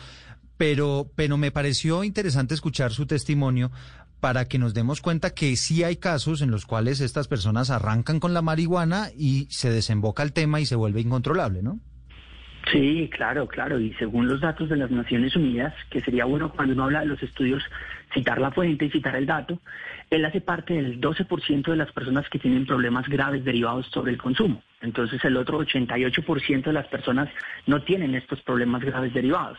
[0.55, 3.71] pero, pero me pareció interesante escuchar su testimonio
[4.19, 8.21] para que nos demos cuenta que sí hay casos en los cuales estas personas arrancan
[8.21, 11.81] con la marihuana y se desemboca el tema y se vuelve incontrolable, ¿no?
[12.71, 13.79] Sí, claro, claro.
[13.79, 17.07] Y según los datos de las Naciones Unidas, que sería bueno cuando uno habla de
[17.07, 17.61] los estudios
[18.13, 19.59] citar la fuente y citar el dato,
[20.09, 24.17] él hace parte del 12% de las personas que tienen problemas graves derivados sobre el
[24.17, 24.61] consumo.
[24.81, 27.29] Entonces el otro 88% de las personas
[27.67, 29.57] no tienen estos problemas graves derivados.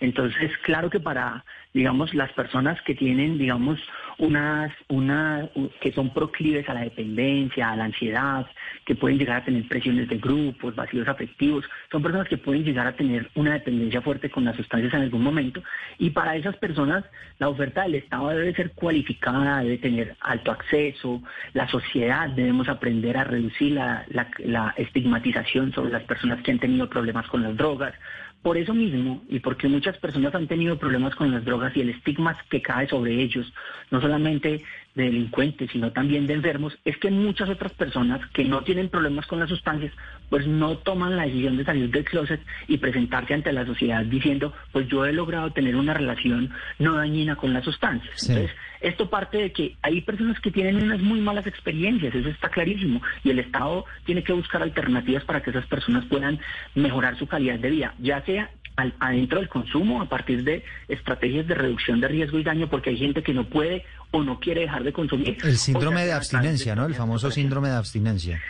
[0.00, 3.78] Entonces, claro que para, digamos, las personas que tienen, digamos,
[4.18, 5.48] unas, una,
[5.80, 8.46] que son proclives a la dependencia, a la ansiedad,
[8.86, 12.86] que pueden llegar a tener presiones de grupos, vacíos afectivos, son personas que pueden llegar
[12.86, 15.62] a tener una dependencia fuerte con las sustancias en algún momento.
[15.98, 17.04] Y para esas personas,
[17.38, 23.18] la oferta del Estado debe ser cualificada, debe tener alto acceso, la sociedad debemos aprender
[23.18, 24.06] a reducir la,
[24.38, 27.94] la estigmatización sobre las personas que han tenido problemas con las drogas,
[28.42, 31.90] por eso mismo, y porque muchas personas han tenido problemas con las drogas y el
[31.90, 33.52] estigma que cae sobre ellos,
[33.90, 34.62] no solamente
[35.00, 39.26] de delincuentes, sino también de enfermos, es que muchas otras personas que no tienen problemas
[39.26, 39.92] con las sustancias,
[40.28, 44.52] pues no toman la decisión de salir del closet y presentarse ante la sociedad diciendo,
[44.72, 48.28] pues yo he logrado tener una relación no dañina con las sustancias.
[48.28, 52.48] Entonces, esto parte de que hay personas que tienen unas muy malas experiencias, eso está
[52.48, 56.38] clarísimo, y el Estado tiene que buscar alternativas para que esas personas puedan
[56.74, 58.50] mejorar su calidad de vida, ya sea
[58.98, 62.96] adentro del consumo a partir de estrategias de reducción de riesgo y daño porque hay
[62.96, 65.38] gente que no puede o no quiere dejar de consumir.
[65.42, 66.86] El síndrome de abstinencia, ¿no?
[66.86, 68.40] El famoso síndrome de abstinencia.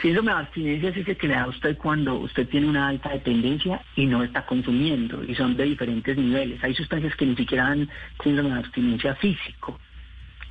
[0.00, 3.10] Síndrome de abstinencia es ese que le da a usted cuando usted tiene una alta
[3.10, 6.62] dependencia y no está consumiendo y son de diferentes niveles.
[6.64, 7.88] Hay sustancias que ni siquiera dan
[8.22, 9.78] síndrome de abstinencia físico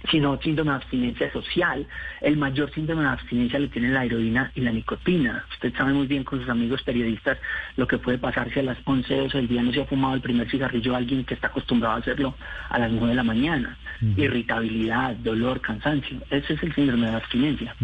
[0.09, 1.85] sino síndrome de abstinencia social.
[2.21, 5.45] El mayor síndrome de abstinencia lo tiene la heroína y la nicotina.
[5.51, 7.38] Usted sabe muy bien con sus amigos periodistas
[7.75, 10.15] lo que puede pasar si a las 11 o del día no se ha fumado
[10.15, 12.35] el primer cigarrillo a alguien que está acostumbrado a hacerlo
[12.69, 13.77] a las 9 de la mañana.
[14.15, 16.21] Irritabilidad, dolor, cansancio.
[16.29, 17.75] Ese es el síndrome de abstinencia.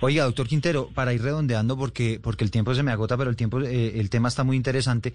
[0.00, 3.36] Oiga, doctor Quintero, para ir redondeando, porque, porque el tiempo se me agota, pero el,
[3.36, 5.14] tiempo, eh, el tema está muy interesante.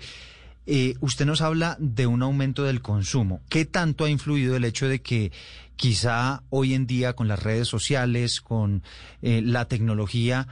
[0.66, 3.42] Eh, usted nos habla de un aumento del consumo.
[3.50, 5.32] ¿Qué tanto ha influido el hecho de que
[5.76, 8.84] quizá hoy en día con las redes sociales, con
[9.22, 10.48] eh, la tecnología,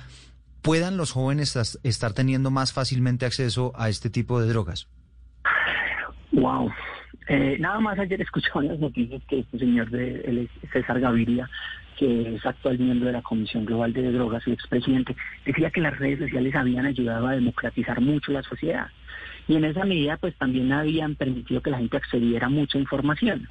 [0.62, 4.88] puedan los jóvenes estar teniendo más fácilmente acceso a este tipo de drogas?
[6.32, 6.72] Wow.
[7.28, 11.50] Eh, nada más ayer escuchaba las noticias que este señor de César Gaviria,
[11.98, 15.16] que es actual miembro de la Comisión Global de Drogas y expresidente,
[15.46, 18.88] decía que las redes sociales habían ayudado a democratizar mucho la sociedad
[19.48, 23.48] y en esa medida pues también habían permitido que la gente accediera a mucha información.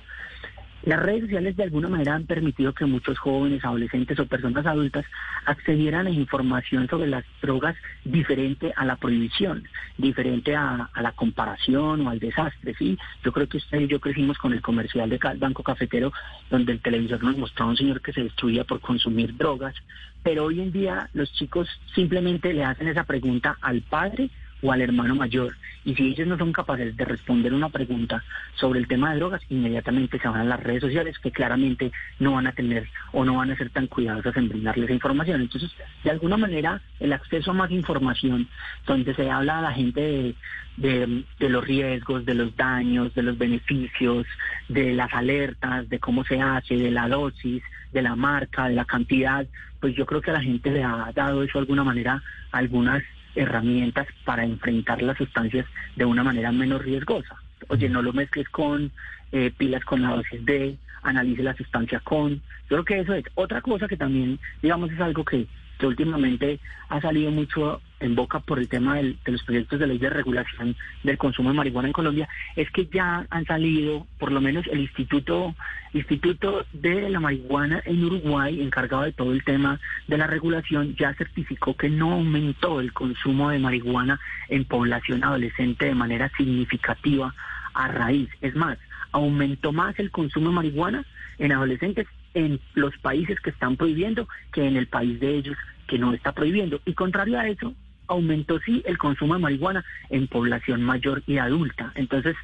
[0.86, 5.04] Las redes sociales de alguna manera han permitido que muchos jóvenes, adolescentes o personas adultas
[5.44, 9.64] accedieran a información sobre las drogas diferente a la prohibición,
[9.98, 12.74] diferente a, la comparación o al desastre.
[12.78, 12.96] ¿sí?
[13.24, 16.12] Yo creo que usted y yo crecimos con el comercial de Banco Cafetero,
[16.50, 19.74] donde el televisor nos mostraba a un señor que se destruía por consumir drogas,
[20.22, 24.30] pero hoy en día los chicos simplemente le hacen esa pregunta al padre
[24.62, 25.56] o al hermano mayor.
[25.84, 28.24] Y si ellos no son capaces de responder una pregunta
[28.56, 32.32] sobre el tema de drogas, inmediatamente se van a las redes sociales que claramente no
[32.32, 35.42] van a tener o no van a ser tan cuidadosas en brindarles información.
[35.42, 35.70] Entonces,
[36.02, 38.48] de alguna manera, el acceso a más información,
[38.86, 40.34] donde se habla a la gente
[40.76, 44.26] de, de, los riesgos, de los daños, de los beneficios,
[44.68, 48.84] de las alertas, de cómo se hace, de la dosis, de la marca, de la
[48.84, 49.46] cantidad,
[49.80, 53.02] pues yo creo que a la gente le ha dado eso de alguna manera algunas
[53.36, 57.36] herramientas para enfrentar las sustancias de una manera menos riesgosa.
[57.68, 58.90] oye, no lo mezcles con
[59.32, 62.42] eh, pilas con la dosis D, analice la sustancia con.
[62.68, 65.46] Yo creo que eso es otra cosa que también, digamos, es algo que,
[65.78, 69.86] que últimamente ha salido mucho en boca por el tema del- de los proyectos de
[69.86, 74.30] ley de regulación del consumo de marihuana en Colombia, es que ya han salido, por
[74.32, 75.54] lo menos el Instituto,
[75.94, 81.14] Instituto de la Marihuana en Uruguay, encargado de todo el tema de la regulación, ya
[81.14, 87.34] certificó que no aumentó el consumo de marihuana en población adolescente de manera significativa
[87.72, 88.28] a raíz.
[88.42, 88.78] Es más,
[89.12, 91.04] aumentó más el consumo de marihuana
[91.38, 92.06] en adolescentes
[92.36, 95.56] en los países que están prohibiendo que en el país de ellos
[95.88, 96.80] que no está prohibiendo.
[96.84, 97.72] Y contrario a eso,
[98.08, 101.92] aumentó sí el consumo de marihuana en población mayor y adulta.
[101.94, 102.36] Entonces,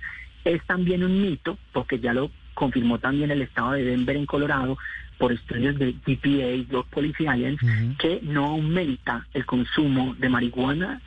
[0.45, 4.79] es también un mito, porque ya lo confirmó también el estado de Denver en Colorado
[5.19, 7.97] por estudios de GPA, Drug Policy Alliance, Ujú.
[7.99, 11.01] que no aumenta el consumo de marihuana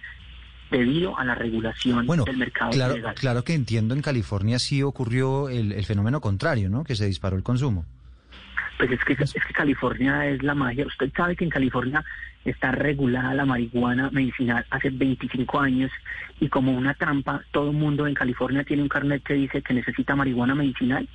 [0.72, 3.16] debido a la regulación Bueno, del mercado claro, ilegal.
[3.16, 6.84] claro que entiendo, en California sí ocurrió el, el fenómeno contrario, ¿no?
[6.84, 7.86] Que se disparó el consumo.
[8.78, 10.86] Pues es que, es que California es la magia.
[10.86, 12.04] Usted sabe que en California
[12.44, 15.92] está regulada la marihuana medicinal hace 25 años
[16.40, 19.74] y como una trampa, todo el mundo en California tiene un carnet que dice que
[19.74, 21.08] necesita marihuana medicinal.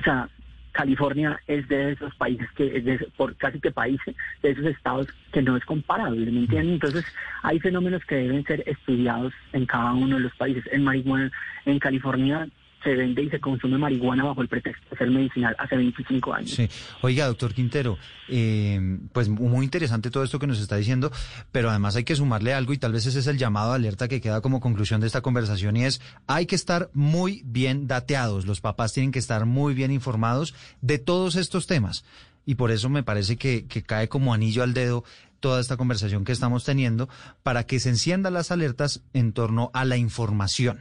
[0.00, 0.28] O sea,
[0.76, 5.06] California es de esos países que, es de, por casi que países, de esos estados
[5.32, 6.74] que no es comparable, ¿me entienden?
[6.74, 7.04] Entonces,
[7.42, 10.64] hay fenómenos que deben ser estudiados en cada uno de los países.
[10.70, 11.32] En marihuana,
[11.64, 12.46] en California
[12.82, 16.50] se vende y se consume marihuana bajo el pretexto de ser medicinal hace 25 años.
[16.50, 16.68] Sí.
[17.02, 17.98] Oiga, doctor Quintero,
[18.28, 21.10] eh, pues muy interesante todo esto que nos está diciendo,
[21.52, 24.20] pero además hay que sumarle algo y tal vez ese es el llamado alerta que
[24.20, 28.60] queda como conclusión de esta conversación y es hay que estar muy bien dateados, los
[28.60, 32.04] papás tienen que estar muy bien informados de todos estos temas
[32.44, 35.04] y por eso me parece que cae como anillo al dedo
[35.40, 37.08] toda esta conversación que estamos teniendo
[37.42, 40.80] para que se enciendan las alertas en torno a la información,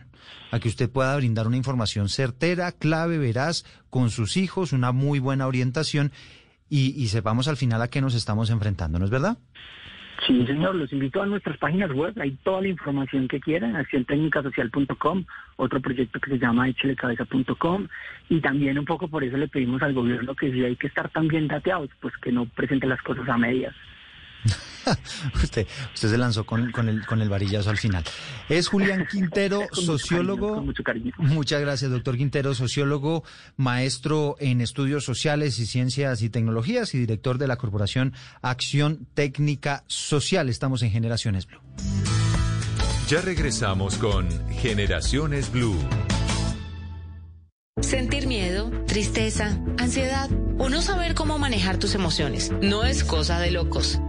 [0.52, 5.20] a que usted pueda brindar una información certera, clave, veraz, con sus hijos, una muy
[5.20, 6.12] buena orientación
[6.70, 9.38] y, y sepamos al final a qué nos estamos enfrentando, ¿no es verdad?
[10.26, 15.26] Sí, señor, los invito a nuestras páginas web, hay toda la información que quieran, acciontecnicasocial.com,
[15.58, 17.88] otro proyecto que se llama echelecabeza.com,
[18.30, 21.10] y también un poco por eso le pedimos al gobierno que si hay que estar
[21.10, 23.76] también dateados, pues que no presente las cosas a medias.
[25.44, 28.04] usted, usted se lanzó con, con, el, con el varillazo al final.
[28.50, 30.40] Es Julián Quintero, Con mucho sociólogo.
[30.48, 31.12] cariño, con mucho cariño.
[31.18, 33.24] Muchas gracias, doctor Quintero, sociólogo,
[33.58, 39.84] maestro en estudios sociales y ciencias y tecnologías y director de la Corporación Acción Técnica
[39.88, 40.50] Social.
[40.50, 41.60] Estamos en Generaciones Blue.
[43.08, 45.78] Ya regresamos con Generaciones Blue.
[47.82, 53.52] Sentir miedo, tristeza, ansiedad o no saber cómo manejar tus emociones no es cosa de
[53.52, 54.00] locos.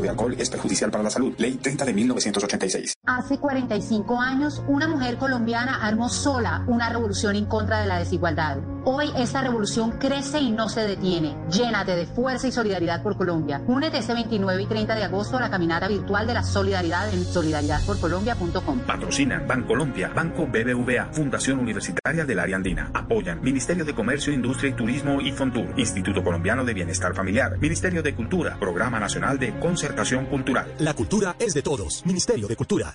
[0.00, 1.34] de alcohol es perjudicial para la salud.
[1.38, 2.94] Ley 30 de 1986.
[3.06, 8.58] Hace 45 años, una mujer colombiana armó sola una revolución en contra de la desigualdad.
[8.84, 11.36] Hoy esta revolución crece y no se detiene.
[11.50, 13.62] Llénate de fuerza y solidaridad por Colombia.
[13.66, 17.24] Únete este 29 y 30 de agosto a la caminata virtual de la solidaridad en
[17.24, 18.80] solidaridadporcolombia.com.
[18.86, 22.90] Patrocinan Bancolombia, Banco BBVA, Fundación Universitaria del Área Andina.
[22.94, 28.02] Apoyan Ministerio de Comercio, Industria y Turismo y Fontur, Instituto Colombiano de Bienestar Familiar, Ministerio
[28.02, 29.58] de Cultura, Programa Nacional de
[29.88, 30.74] Concertación Cultural.
[30.80, 32.04] La cultura es de todos.
[32.04, 32.94] Ministerio de Cultura.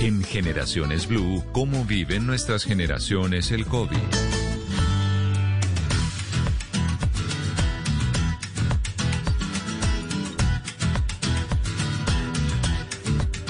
[0.00, 4.33] En Generaciones Blue, ¿cómo viven nuestras generaciones el COVID?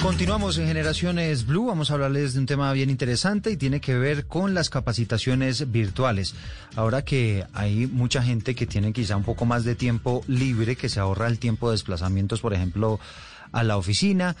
[0.05, 3.95] Continuamos en Generaciones Blue, vamos a hablarles de un tema bien interesante y tiene que
[3.95, 6.35] ver con las capacitaciones virtuales.
[6.75, 10.89] Ahora que hay mucha gente que tiene quizá un poco más de tiempo libre, que
[10.89, 12.99] se ahorra el tiempo de desplazamientos, por ejemplo,
[13.51, 14.35] a la oficina,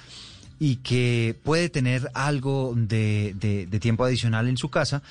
[0.59, 5.01] y que puede tener algo de, de, tiempo adicional en su casa,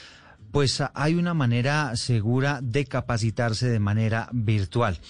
[0.53, 5.01] pues hay una manera segura de capacitarse de manera virtual.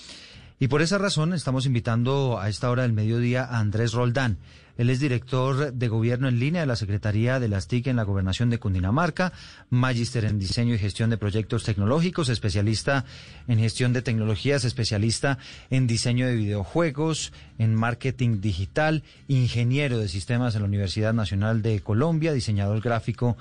[0.61, 4.39] Y por esa razón estamos invitando a esta hora del mediodía a Andrés Roldán.
[4.77, 8.03] Él es director de gobierno en línea de la Secretaría de las TIC en la
[8.03, 9.33] gobernación de Cundinamarca,
[9.71, 13.05] magíster en diseño y gestión de proyectos tecnológicos, especialista
[13.47, 15.39] en gestión de tecnologías, especialista
[15.71, 21.81] en diseño de videojuegos, en marketing digital, ingeniero de sistemas en la Universidad Nacional de
[21.81, 23.37] Colombia, diseñador gráfico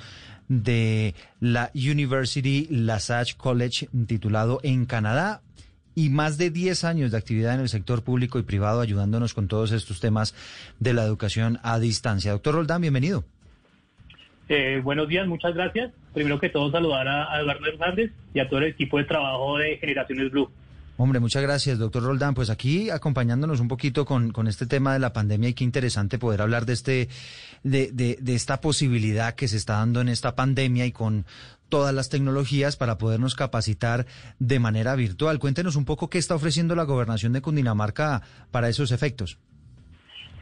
[0.47, 5.41] de la University Lasage College titulado en Canadá,
[5.95, 9.47] y más de 10 años de actividad en el sector público y privado ayudándonos con
[9.47, 10.33] todos estos temas
[10.79, 12.31] de la educación a distancia.
[12.31, 13.23] Doctor Roldán, bienvenido.
[14.49, 15.91] Eh, buenos días, muchas gracias.
[16.13, 19.57] Primero que todo saludar a, a Eduardo Hernández y a todo el equipo de trabajo
[19.57, 20.49] de Generaciones Blue.
[20.95, 22.35] Hombre, muchas gracias, doctor Roldán.
[22.35, 26.19] Pues aquí acompañándonos un poquito con, con este tema de la pandemia y qué interesante
[26.19, 27.09] poder hablar de este,
[27.63, 31.25] de, de, de esta posibilidad que se está dando en esta pandemia y con
[31.73, 34.05] todas las tecnologías para podernos capacitar
[34.37, 35.39] de manera virtual.
[35.39, 38.21] Cuéntenos un poco qué está ofreciendo la gobernación de Cundinamarca
[38.51, 39.39] para esos efectos.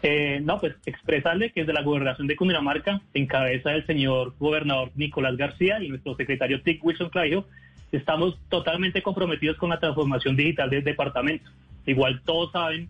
[0.04, 4.92] Eh, no, pues expresarle que desde la gobernación de Cundinamarca, en cabeza del señor gobernador
[4.96, 7.46] Nicolás García y nuestro secretario Tick Wilson Clavijo,
[7.94, 11.50] estamos totalmente comprometidos con la transformación digital del departamento.
[11.86, 12.90] Igual todos saben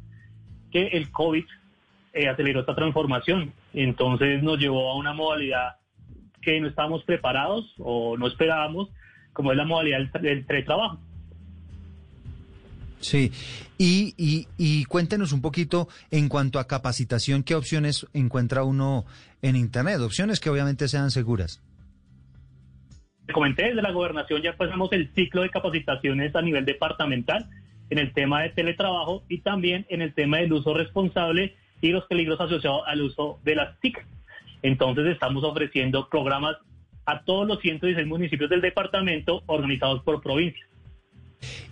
[0.72, 1.46] que el COVID
[2.14, 5.76] eh, aceleró esta transformación, entonces nos llevó a una modalidad
[6.42, 8.90] que no estábamos preparados o no esperábamos,
[9.34, 11.00] como es la modalidad del, teletrabajo.
[13.00, 13.32] Sí,
[13.78, 19.06] y, y, y cuéntenos un poquito en cuanto a capacitación, ¿qué opciones encuentra uno
[19.42, 20.00] en Internet?
[20.02, 21.62] Opciones que obviamente sean seguras.
[23.34, 27.50] comenté, desde la gobernación ya pasamos el ciclo de capacitaciones a nivel departamental
[27.90, 32.06] en el tema de teletrabajo y también en el tema del uso responsable y los
[32.06, 34.06] peligros asociados al uso de las TIC.
[34.62, 36.58] Entonces estamos ofreciendo programas
[37.06, 40.68] a todos los 116 municipios del departamento organizados por provincias.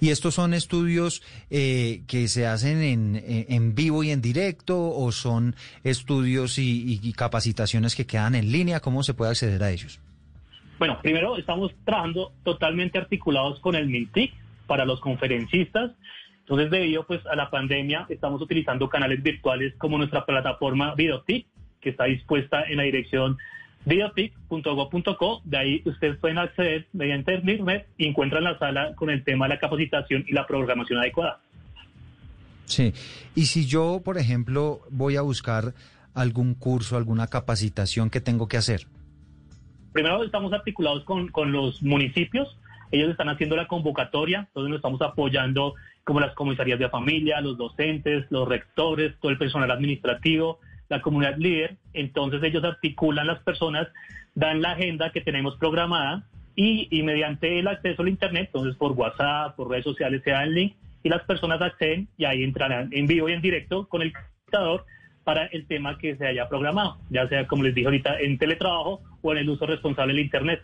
[0.01, 1.21] ¿Y estos son estudios
[1.51, 7.13] eh, que se hacen en, en, vivo y en directo o son estudios y, y,
[7.13, 8.79] capacitaciones que quedan en línea?
[8.79, 10.01] ¿Cómo se puede acceder a ellos?
[10.79, 14.33] Bueno, primero estamos trabajando totalmente articulados con el MINTIC
[14.65, 15.91] para los conferencistas.
[16.39, 21.45] Entonces, debido pues, a la pandemia, estamos utilizando canales virtuales como nuestra plataforma VideoTIC,
[21.81, 23.37] que está dispuesta en la dirección
[23.85, 25.41] videopic.go.co.
[25.45, 29.55] De ahí ustedes pueden acceder mediante internet y encuentran la sala con el tema de
[29.55, 31.39] la capacitación y la programación adecuada.
[32.65, 32.93] Sí,
[33.35, 35.73] y si yo, por ejemplo, voy a buscar
[36.13, 38.81] algún curso, alguna capacitación que tengo que hacer.
[39.91, 42.55] Primero estamos articulados con, con los municipios,
[42.91, 45.73] ellos están haciendo la convocatoria, entonces nos estamos apoyando
[46.03, 50.59] como las comisarías de familia, los docentes, los rectores, todo el personal administrativo,
[50.89, 53.87] la comunidad líder, entonces ellos articulan las personas,
[54.35, 59.55] dan la agenda que tenemos programada y, mediante el acceso al Internet, entonces por WhatsApp,
[59.55, 63.07] por redes sociales se da el link y las personas acceden y ahí entrarán en
[63.07, 64.85] vivo y en directo con el computador
[65.23, 69.01] para el tema que se haya programado, ya sea como les dije ahorita en teletrabajo
[69.21, 70.61] o en el uso responsable del Internet.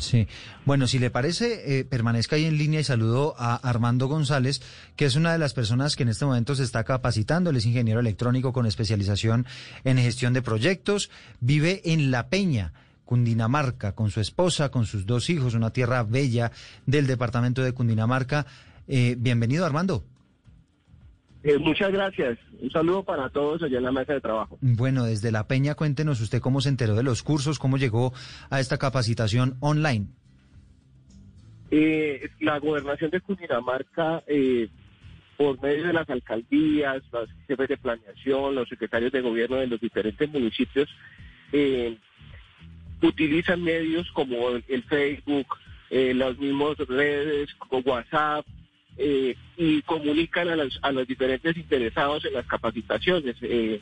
[0.00, 0.26] Sí,
[0.64, 4.60] bueno, si le parece, eh, permanezca ahí en línea y saludo a Armando González,
[4.96, 7.50] que es una de las personas que en este momento se está capacitando.
[7.50, 9.46] Él es ingeniero electrónico con especialización
[9.84, 11.10] en gestión de proyectos.
[11.40, 12.72] Vive en La Peña,
[13.04, 16.52] Cundinamarca, con su esposa, con sus dos hijos, una tierra bella
[16.86, 18.46] del departamento de Cundinamarca.
[18.86, 20.04] Eh, bienvenido, Armando.
[21.42, 22.38] Eh, muchas gracias.
[22.60, 24.58] Un saludo para todos allá en la mesa de trabajo.
[24.60, 28.12] Bueno, desde La Peña, cuéntenos usted cómo se enteró de los cursos, cómo llegó
[28.50, 30.08] a esta capacitación online.
[31.70, 34.68] Eh, la gobernación de Cundinamarca, eh,
[35.36, 39.80] por medio de las alcaldías, los jefes de planeación, los secretarios de gobierno de los
[39.80, 40.88] diferentes municipios,
[41.52, 41.96] eh,
[43.00, 45.46] utilizan medios como el Facebook,
[45.88, 48.44] eh, las mismas redes, como WhatsApp,
[49.02, 53.36] eh, y comunican a los, a los diferentes interesados en las capacitaciones.
[53.40, 53.80] Eh,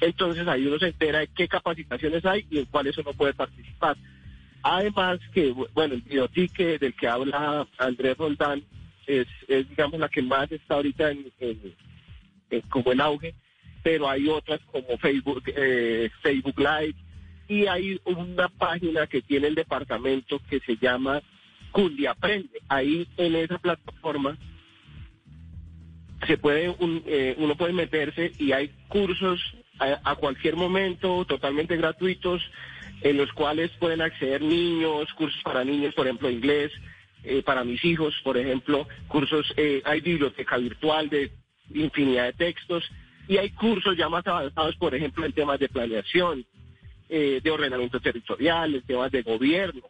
[0.00, 3.96] entonces ahí uno se entera de qué capacitaciones hay y en cuáles uno puede participar.
[4.62, 8.62] Además que, bueno, el biotique del que habla Andrés Roldán
[9.06, 11.74] es, digamos, la que más está ahorita en, en,
[12.50, 13.34] en como en auge,
[13.82, 16.94] pero hay otras como Facebook, eh, Facebook Live
[17.48, 21.22] y hay una página que tiene el departamento que se llama
[21.72, 22.60] Cundiaprende.
[22.68, 24.36] Ahí en esa plataforma
[26.26, 29.40] se puede un, eh, uno puede meterse y hay cursos
[29.78, 32.42] a, cualquier momento totalmente gratuitos
[33.02, 36.72] en los cuales pueden acceder niños, cursos para niños, por ejemplo, inglés,
[37.22, 41.30] eh, para mis hijos, por ejemplo, cursos, eh, hay biblioteca virtual de
[41.72, 42.84] infinidad de textos
[43.28, 46.44] y hay cursos ya más avanzados, por ejemplo, en temas de planeación,
[47.08, 49.82] eh, de ordenamiento territorial, en temas de gobierno.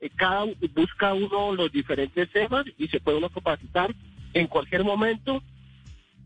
[0.00, 0.44] Eh, cada
[0.74, 3.94] busca uno los diferentes temas y se puede uno capacitar
[4.34, 5.42] en cualquier momento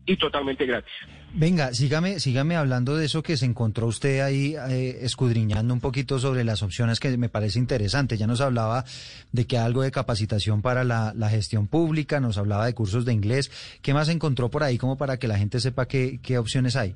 [0.05, 0.91] y totalmente gratis.
[1.35, 6.19] Venga, sígame, sígame hablando de eso que se encontró usted ahí eh, escudriñando un poquito
[6.19, 8.17] sobre las opciones que me parece interesante.
[8.17, 8.85] Ya nos hablaba
[9.31, 13.13] de que algo de capacitación para la, la gestión pública, nos hablaba de cursos de
[13.13, 13.49] inglés.
[13.81, 16.93] ¿Qué más encontró por ahí como para que la gente sepa qué, qué opciones hay?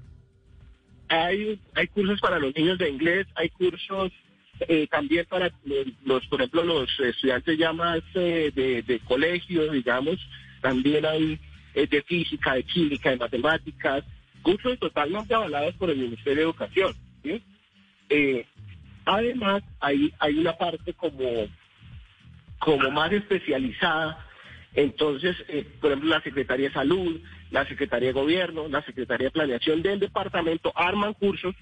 [1.09, 4.11] Hay, hay cursos para los niños de inglés, hay cursos
[4.61, 5.51] eh, también para
[6.03, 10.17] los, por ejemplo, los estudiantes ya más eh, de, de colegio, digamos,
[10.61, 11.39] también hay
[11.73, 14.03] eh, de física, de química, de matemáticas,
[14.41, 16.95] cursos totalmente avalados por el Ministerio de Educación.
[18.09, 18.45] Eh,
[19.05, 21.47] además, hay, hay una parte como,
[22.59, 24.25] como más especializada.
[24.73, 25.35] Entonces,
[25.81, 27.19] por ejemplo, la Secretaría de Salud,
[27.51, 31.55] la Secretaría de Gobierno, la Secretaría de Planeación del departamento arman cursos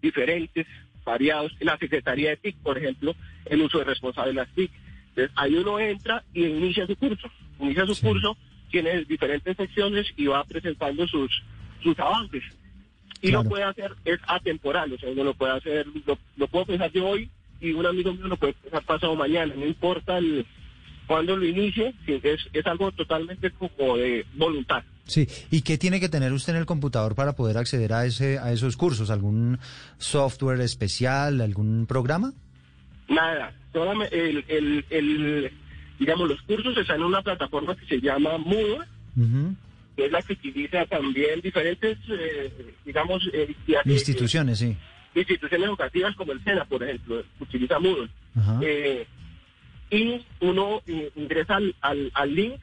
[0.00, 0.66] diferentes,
[1.04, 1.52] variados.
[1.60, 3.14] La Secretaría de TIC, por ejemplo,
[3.46, 4.70] el uso de responsable de las TIC.
[5.10, 7.30] Entonces, ahí uno entra y inicia su curso.
[7.60, 8.36] Inicia su curso,
[8.70, 11.30] tiene diferentes secciones y va presentando sus,
[11.82, 12.42] sus avances.
[13.20, 16.66] Y lo puede hacer, es atemporal, o sea, uno lo puede hacer, lo, lo puedo
[16.66, 17.30] pensar yo hoy
[17.60, 20.44] y un amigo mío lo puede pensar pasado mañana, no importa el,
[21.12, 24.82] cuándo lo inicie, es, es algo totalmente como de voluntad.
[25.04, 28.38] Sí, ¿y qué tiene que tener usted en el computador para poder acceder a ese
[28.38, 29.10] a esos cursos?
[29.10, 29.58] ¿Algún
[29.98, 32.32] software especial, algún programa?
[33.08, 33.52] Nada,
[34.10, 35.52] el, el, el,
[35.98, 39.54] digamos, los cursos están en una plataforma que se llama Moodle, Ujú.
[39.94, 44.74] que es la que utiliza también diferentes, eh, digamos, eh, eh, Instituciones, sí.
[45.14, 48.08] instituciones educativas como el SENA, por ejemplo, utiliza Moodle.
[49.92, 52.54] Y uno eh, ingresa al, al, al link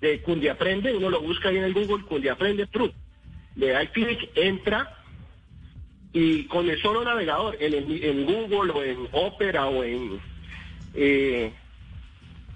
[0.00, 2.92] de Cundiaprende, uno lo busca ahí en el Google, Cundiaprende True.
[3.56, 4.90] Le da el clic, entra
[6.12, 10.18] y con el solo navegador, en, el- en Google o en Opera o en
[10.94, 11.52] eh,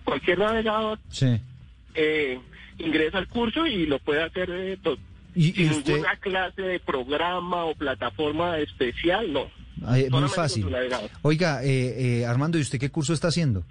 [0.05, 1.39] cualquier navegador, Sí.
[1.95, 2.41] eh,
[2.79, 4.79] ingresa al curso y lo puede hacer eh,
[5.35, 5.93] ¿Y, y sin usted?
[5.93, 9.51] ninguna clase de programa o plataforma especial, no.
[9.87, 10.67] Ay, muy fácil.
[11.23, 13.65] Oiga, eh, eh, Armando, ¿y usted qué curso está haciendo?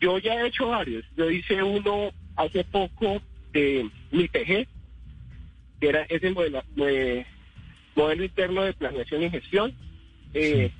[0.00, 1.04] Yo ya he hecho varios.
[1.16, 3.20] Yo hice uno hace poco
[3.52, 4.66] de mi PG,
[5.80, 6.62] que era ese modelo,
[7.94, 9.72] modelo interno de planeación y gestión.
[10.34, 10.70] Eh,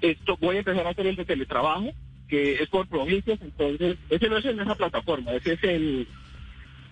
[0.00, 1.90] Esto voy a empezar a hacer el de teletrabajo,
[2.28, 6.06] que es por provincias, entonces ese no es en esa plataforma, ese es en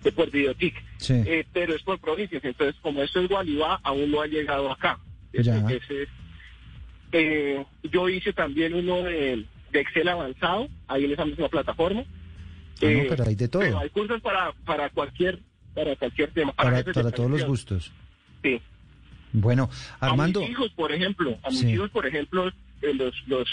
[0.03, 1.13] de por Videotic, Sí.
[1.25, 4.99] Eh, pero es por provincias, entonces como esto es Gualibá, aún no ha llegado acá.
[5.31, 6.07] Ese-
[7.11, 12.01] eh, yo hice también uno de, de Excel avanzado, ahí en esa misma plataforma.
[12.01, 13.61] Ah, no, Eh, pero hay de todo.
[13.61, 15.39] pero hay cursos para, para cualquier
[15.73, 16.53] para cualquier tema.
[16.53, 17.91] Para, todos los gustos.
[18.43, 18.59] Sí.
[19.33, 21.69] Bueno, Armando, A mis hijos, por ejemplo, a mis Sí.
[21.71, 22.47] hijos, por ejemplo,
[22.81, 23.47] eh, los, los,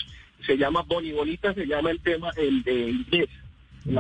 [0.47, 3.29] se llama Boni Bonita, se llama el tema, el de inglés.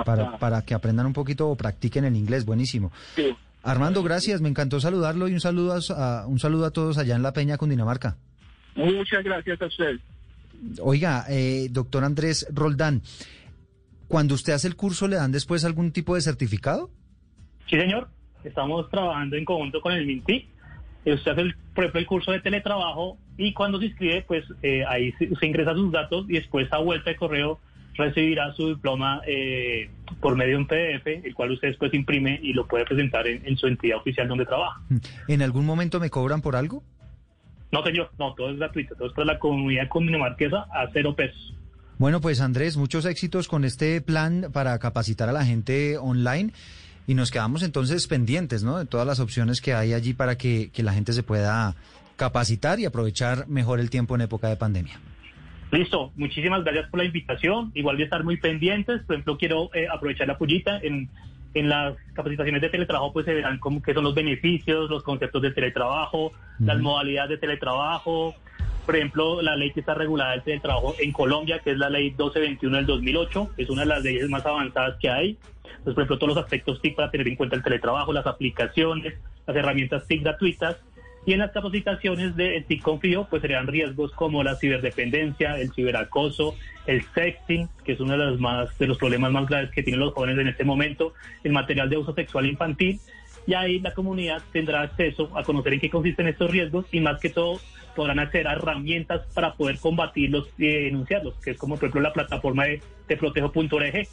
[0.04, 2.90] Para, para que aprendan un poquito o practiquen el inglés, buenísimo.
[3.16, 3.34] Sí.
[3.62, 7.16] Armando, gracias, me encantó saludarlo y un saludo a, a- un saludo a todos allá
[7.16, 8.16] en La Peña, Cundinamarca.
[8.74, 10.00] Muchas gracias a usted.
[10.80, 13.02] Oiga, eh, doctor Andrés Roldán,
[14.08, 16.90] cuando usted hace el curso, ¿le dan después algún tipo de certificado?
[17.68, 18.08] Sí, señor.
[18.44, 20.48] Estamos trabajando en conjunto con el MINTI.
[21.04, 24.44] Eh, Usted hace, el, por ejemplo, el curso de teletrabajo y cuando se inscribe, pues
[24.62, 27.58] eh, ahí se, se ingresa sus datos y después a vuelta de correo
[27.94, 29.88] recibirá su diploma eh,
[30.20, 33.46] por medio de un PDF, el cual usted después imprime y lo puede presentar en,
[33.46, 34.80] en su entidad oficial donde trabaja.
[35.28, 36.82] ¿En algún momento me cobran por algo?
[37.72, 41.54] No, señor, no, todo es gratuito, todo es para la comunidad cundinamarquesa a cero pesos.
[41.98, 46.52] Bueno, pues Andrés, muchos éxitos con este plan para capacitar a la gente online
[47.06, 48.78] y nos quedamos entonces pendientes, ¿no?
[48.78, 51.74] De todas las opciones que hay allí para que, que la gente se pueda
[52.16, 54.98] capacitar y aprovechar mejor el tiempo en época de pandemia.
[55.70, 57.72] Listo, muchísimas gracias por la invitación.
[57.74, 59.02] Igual de estar muy pendientes.
[59.02, 60.78] Por ejemplo, quiero eh, aprovechar la pullita.
[60.78, 61.08] En,
[61.54, 65.40] en las capacitaciones de teletrabajo, pues se verán cómo, qué son los beneficios, los conceptos
[65.40, 68.34] del teletrabajo, las modalidades de teletrabajo.
[68.84, 72.10] Por ejemplo, la ley que está regulada del teletrabajo en Colombia, que es la ley
[72.10, 75.38] 1221 del 2008, es una de las leyes más avanzadas que hay.
[75.64, 79.14] Entonces, por ejemplo, todos los aspectos TIC para tener en cuenta el teletrabajo, las aplicaciones,
[79.46, 80.76] las herramientas TIC gratuitas.
[81.26, 86.54] Y en las capacitaciones de TIC Confío, pues serían riesgos como la ciberdependencia, el ciberacoso,
[86.86, 90.00] el sexting, que es uno de los, más, de los problemas más graves que tienen
[90.00, 93.00] los jóvenes en este momento, el material de uso sexual infantil.
[93.46, 97.20] Y ahí la comunidad tendrá acceso a conocer en qué consisten estos riesgos y más
[97.20, 97.58] que todo
[97.94, 102.12] podrán acceder a herramientas para poder combatirlos y denunciarlos, que es como por ejemplo la
[102.12, 104.08] plataforma de teprotejo.org.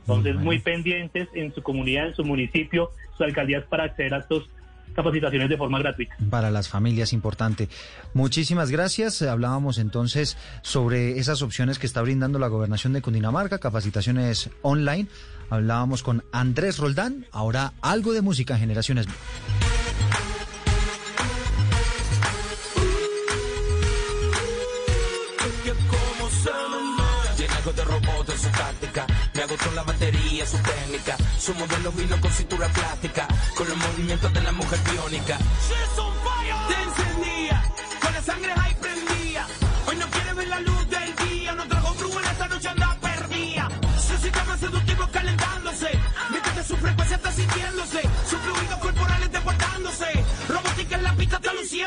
[0.00, 4.48] Entonces, muy pendientes en su comunidad, en su municipio, sus alcaldías para acceder a estos
[4.96, 6.16] capacitaciones de forma gratuita.
[6.28, 7.68] Para las familias, importante.
[8.14, 9.22] Muchísimas gracias.
[9.22, 15.06] Hablábamos entonces sobre esas opciones que está brindando la gobernación de Cundinamarca, capacitaciones online.
[15.50, 17.26] Hablábamos con Andrés Roldán.
[17.30, 19.06] Ahora algo de música en Generaciones.
[27.74, 28.85] de robot en su.
[29.36, 31.14] Me agotó la batería, su técnica.
[31.38, 33.28] Su modelo vino con cintura plástica.
[33.54, 35.36] Con los movimientos de la mujer biónica.
[36.68, 37.75] Te encendía.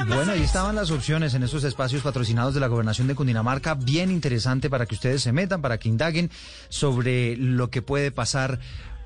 [0.07, 4.11] Bueno, ahí estaban las opciones en esos espacios patrocinados de la gobernación de Cundinamarca, bien
[4.11, 6.29] interesante para que ustedes se metan, para que indaguen
[6.69, 8.59] sobre lo que puede pasar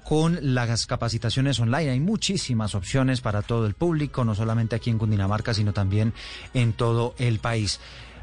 [0.03, 1.91] con las capacitaciones online.
[1.91, 6.13] Hay muchísimas opciones para todo el público, no solamente aquí en Cundinamarca, sino también
[6.53, 7.79] en todo el país.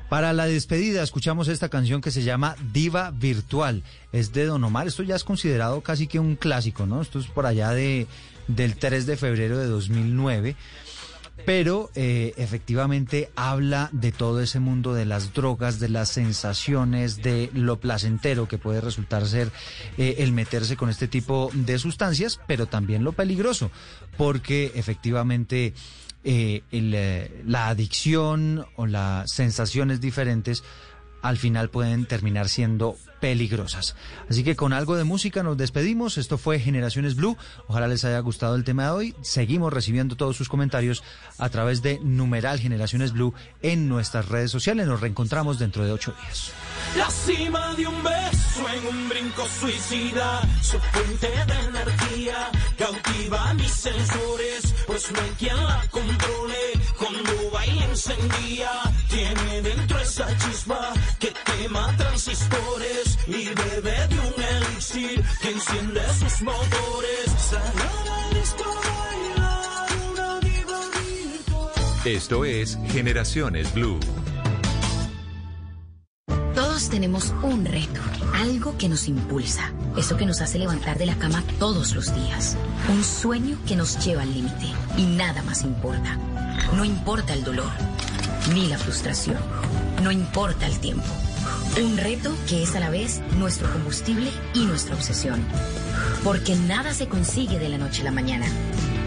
[0.08, 3.84] Para la despedida escuchamos esta canción que se llama Diva Virtual.
[4.12, 4.88] Es de Don Omar.
[4.88, 7.00] Esto ya es considerado casi que un clásico, ¿no?
[7.00, 8.08] Esto es por allá de,
[8.48, 10.56] del 3 de febrero de 2009
[11.44, 17.50] pero eh, efectivamente habla de todo ese mundo de las drogas, de las sensaciones, de
[17.54, 19.50] lo placentero que puede resultar ser
[19.98, 23.70] eh, el meterse con este tipo de sustancias, pero también lo peligroso,
[24.16, 25.74] porque efectivamente
[26.22, 30.62] eh, eh, la adicción o las sensaciones diferentes
[31.22, 33.94] al final pueden terminar siendo peligrosas.
[34.28, 36.18] Así que con algo de música nos despedimos.
[36.18, 37.36] Esto fue Generaciones Blue.
[37.66, 39.14] Ojalá les haya gustado el tema de hoy.
[39.22, 41.02] Seguimos recibiendo todos sus comentarios
[41.38, 44.86] a través de numeral Generaciones Blue en nuestras redes sociales.
[44.86, 46.52] Nos reencontramos dentro de ocho días.
[46.96, 53.70] La cima de un beso en un brinco suicida, su fuente de energía cautiva mis
[53.70, 56.72] sensores, pues no hay quien la controle.
[56.98, 58.70] Cuando baila encendía,
[59.08, 61.92] tiene dentro esa chispa que quema
[62.22, 67.54] transistores y bebe de un elixir que enciende sus motores.
[72.04, 73.98] Esto es Generaciones Blue.
[76.54, 78.00] Todos tenemos un reto,
[78.34, 82.56] algo que nos impulsa, eso que nos hace levantar de la cama todos los días,
[82.90, 84.66] un sueño que nos lleva al límite
[84.96, 86.18] y nada más importa.
[86.74, 87.70] No importa el dolor,
[88.52, 89.38] ni la frustración,
[90.02, 91.29] no importa el tiempo.
[91.78, 95.42] Un reto que es a la vez nuestro combustible y nuestra obsesión.
[96.24, 98.46] Porque nada se consigue de la noche a la mañana.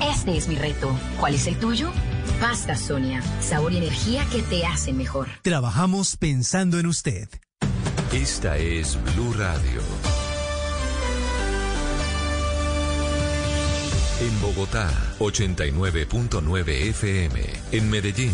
[0.10, 0.98] Este es mi reto.
[1.20, 1.92] ¿Cuál es el tuyo?
[2.40, 5.28] Pasta Sonia, sabor y energía que te hacen mejor.
[5.42, 7.28] Trabajamos pensando en usted.
[8.12, 9.82] Esta es Blue Radio.
[14.22, 14.90] En Bogotá,
[15.20, 17.42] 89.9 FM.
[17.74, 18.34] En Medellín,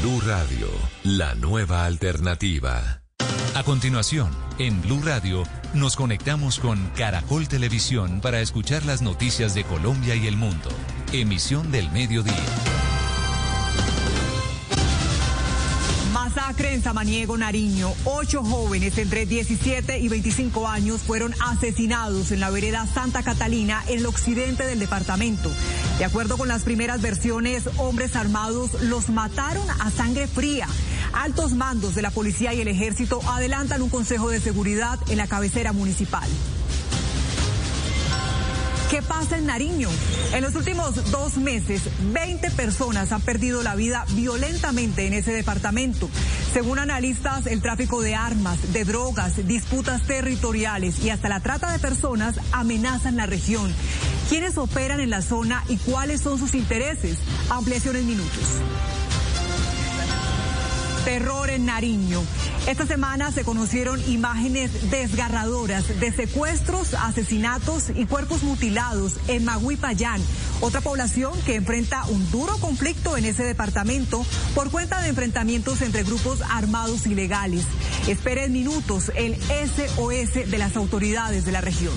[0.00, 0.68] Blue Radio,
[1.04, 3.02] la nueva alternativa.
[3.54, 5.42] A continuación, en Blue Radio,
[5.74, 10.70] nos conectamos con Caracol Televisión para escuchar las noticias de Colombia y el mundo.
[11.12, 12.32] Emisión del mediodía.
[16.60, 17.92] Masacre en Nariño.
[18.04, 24.00] Ocho jóvenes entre 17 y 25 años fueron asesinados en la vereda Santa Catalina, en
[24.00, 25.50] el occidente del departamento.
[25.98, 30.66] De acuerdo con las primeras versiones, hombres armados los mataron a sangre fría.
[31.14, 35.28] Altos mandos de la policía y el ejército adelantan un consejo de seguridad en la
[35.28, 36.28] cabecera municipal.
[38.90, 39.88] ¿Qué pasa en Nariño?
[40.32, 41.82] En los últimos dos meses,
[42.12, 46.10] 20 personas han perdido la vida violentamente en ese departamento.
[46.52, 51.78] Según analistas, el tráfico de armas, de drogas, disputas territoriales y hasta la trata de
[51.78, 53.72] personas amenazan la región.
[54.28, 57.16] ¿Quiénes operan en la zona y cuáles son sus intereses?
[57.48, 58.60] Ampliación en minutos
[61.04, 62.22] terror en Nariño.
[62.66, 70.20] Esta semana se conocieron imágenes desgarradoras de secuestros, asesinatos y cuerpos mutilados en Maguipayán,
[70.60, 74.24] otra población que enfrenta un duro conflicto en ese departamento
[74.54, 77.64] por cuenta de enfrentamientos entre grupos armados ilegales.
[78.06, 81.94] Esperen minutos el SOS de las autoridades de la región.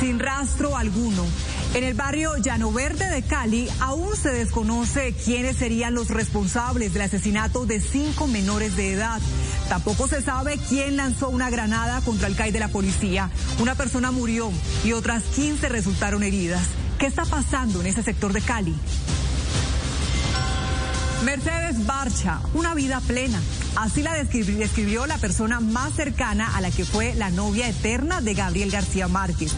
[0.00, 1.26] Sin rastro alguno.
[1.72, 7.02] En el barrio Llano Verde de Cali aún se desconoce quiénes serían los responsables del
[7.02, 9.20] asesinato de cinco menores de edad.
[9.68, 13.30] Tampoco se sabe quién lanzó una granada contra el CAI de la policía.
[13.60, 14.50] Una persona murió
[14.84, 16.66] y otras 15 resultaron heridas.
[16.98, 18.74] ¿Qué está pasando en ese sector de Cali?
[21.24, 23.38] Mercedes Barcha, una vida plena.
[23.76, 28.34] Así la describió, la persona más cercana a la que fue la novia eterna de
[28.34, 29.52] Gabriel García Márquez.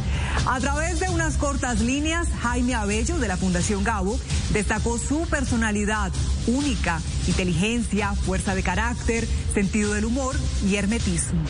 [0.46, 4.18] A través de unas cortas líneas, Jaime Abello de la Fundación Gabo
[4.52, 6.10] destacó su personalidad
[6.48, 10.34] única, inteligencia, fuerza de carácter, sentido del humor
[10.68, 11.40] y hermetismo.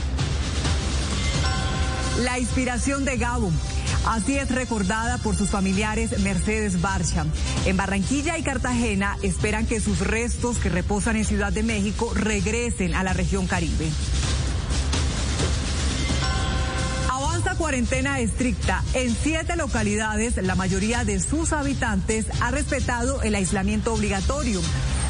[2.20, 3.50] La inspiración de Gabo.
[4.06, 7.24] Así es recordada por sus familiares Mercedes Barcha.
[7.64, 12.94] En Barranquilla y Cartagena esperan que sus restos que reposan en Ciudad de México regresen
[12.94, 13.88] a la región Caribe.
[17.08, 18.82] Avanza cuarentena estricta.
[18.92, 24.60] En siete localidades, la mayoría de sus habitantes ha respetado el aislamiento obligatorio.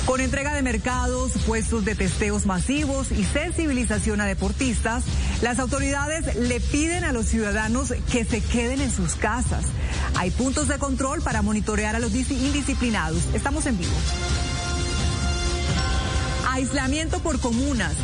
[0.06, 5.04] Con entrega de mercados, puestos de testeos masivos y sensibilización a deportistas,
[5.42, 9.64] las autoridades le piden a los ciudadanos que se queden en sus casas.
[10.16, 13.22] Hay puntos de control para monitorear a los indisciplinados.
[13.32, 13.92] Estamos en vivo.
[16.50, 17.94] Aislamiento por comunas.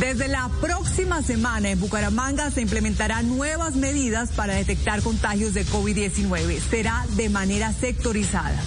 [0.00, 6.60] Desde la próxima semana en Bucaramanga se implementarán nuevas medidas para detectar contagios de COVID-19.
[6.70, 8.58] Será de manera sectorizada.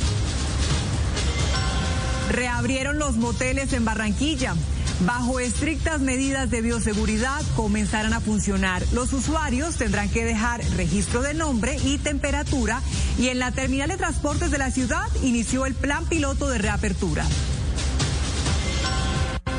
[2.32, 4.56] Reabrieron los moteles en Barranquilla.
[5.02, 8.82] Bajo estrictas medidas de bioseguridad comenzarán a funcionar.
[8.94, 12.82] Los usuarios tendrán que dejar registro de nombre y temperatura
[13.20, 17.26] y en la terminal de transportes de la ciudad inició el plan piloto de reapertura.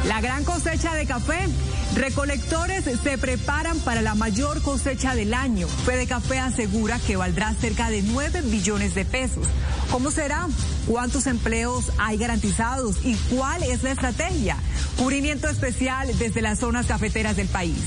[0.07, 1.49] La gran cosecha de café.
[1.97, 5.67] Recolectores se preparan para la mayor cosecha del año.
[5.67, 9.49] Fede Café asegura que valdrá cerca de 9 billones de pesos.
[9.91, 10.47] ¿Cómo será?
[10.87, 12.97] ¿Cuántos empleos hay garantizados?
[13.03, 14.59] ¿Y cuál es la estrategia?
[14.99, 17.79] Cubrimiento especial desde las zonas cafeteras del país.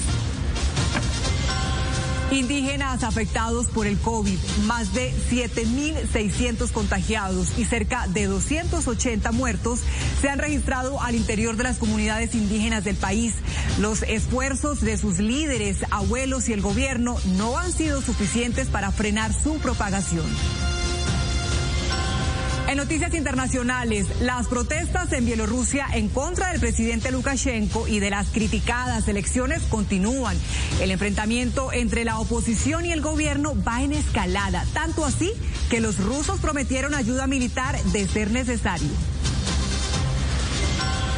[2.32, 9.80] Indígenas afectados por el COVID, más de 7.600 contagiados y cerca de 280 muertos
[10.22, 13.34] se han registrado al interior de las comunidades indígenas del país.
[13.80, 19.34] Los esfuerzos de sus líderes, abuelos y el gobierno no han sido suficientes para frenar
[19.34, 20.28] su propagación.
[22.70, 28.28] En noticias internacionales, las protestas en Bielorrusia en contra del presidente Lukashenko y de las
[28.28, 30.38] criticadas elecciones continúan.
[30.80, 35.32] El enfrentamiento entre la oposición y el gobierno va en escalada, tanto así
[35.72, 38.90] que los rusos prometieron ayuda militar de ser necesario.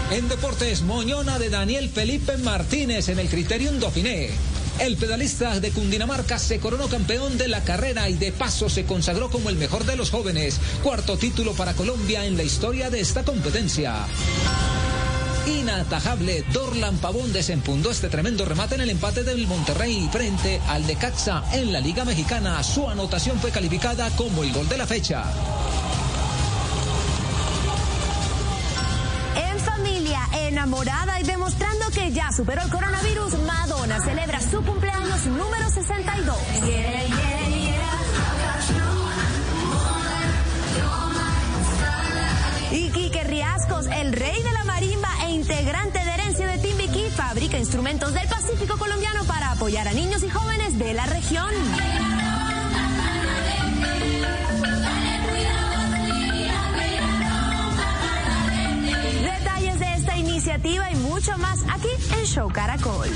[0.10, 4.30] En deportes, moñona de Daniel Felipe Martínez en el Criterium Dauphiné.
[4.80, 9.30] El pedalista de Cundinamarca se coronó campeón de la carrera y de paso se consagró
[9.30, 10.60] como el mejor de los jóvenes.
[10.84, 14.08] Cuarto título para Colombia en la historia de esta competencia.
[15.48, 20.96] Inatajable, Dorlan Pavón desempundó este tremendo remate en el empate del Monterrey frente al de
[20.96, 22.64] Caxa en la Liga Mexicana.
[22.64, 25.24] Su anotación fue calificada como el gol de la fecha.
[30.62, 36.38] Enamorada y demostrando que ya superó el coronavirus, Madonna celebra su cumpleaños número 62.
[42.72, 47.58] Y Quique Riascos, el rey de la marimba e integrante de herencia de Timbiquí, fabrica
[47.58, 51.50] instrumentos del Pacífico colombiano para apoyar a niños y jóvenes de la región.
[60.42, 63.08] Iniciativa y mucho más aquí en Show Caracol.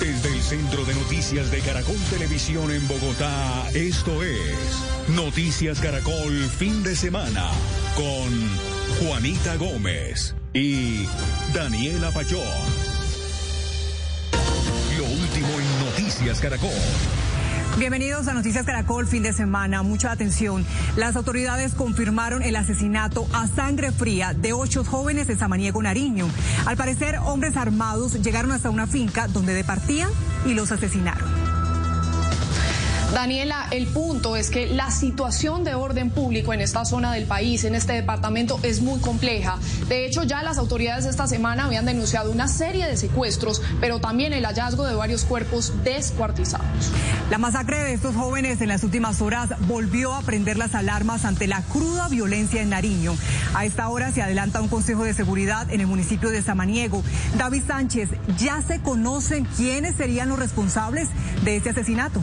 [0.00, 6.82] Desde el Centro de Noticias de Caracol Televisión en Bogotá, esto es Noticias Caracol Fin
[6.82, 7.50] de Semana
[7.96, 11.04] con Juanita Gómez y
[11.52, 12.40] Daniela Pachón.
[14.96, 16.70] Lo último en Noticias Caracol.
[17.78, 19.82] Bienvenidos a Noticias Caracol, fin de semana.
[19.82, 20.66] Mucha atención.
[20.96, 26.28] Las autoridades confirmaron el asesinato a sangre fría de ocho jóvenes de Samaniego, Nariño.
[26.66, 30.10] Al parecer, hombres armados llegaron hasta una finca donde departían
[30.44, 31.30] y los asesinaron.
[33.14, 37.64] Daniela, el punto es que la situación de orden público en esta zona del país,
[37.64, 39.58] en este departamento, es muy compleja.
[39.88, 44.32] De hecho, ya las autoridades esta semana habían denunciado una serie de secuestros, pero también
[44.32, 46.66] el hallazgo de varios cuerpos descuartizados.
[47.30, 51.46] La masacre de estos jóvenes en las últimas horas volvió a prender las alarmas ante
[51.46, 53.14] la cruda violencia en Nariño.
[53.54, 57.02] A esta hora se adelanta un consejo de seguridad en el municipio de Samaniego.
[57.38, 61.08] David Sánchez, ¿ya se conocen quiénes serían los responsables
[61.44, 62.20] de este asesinato?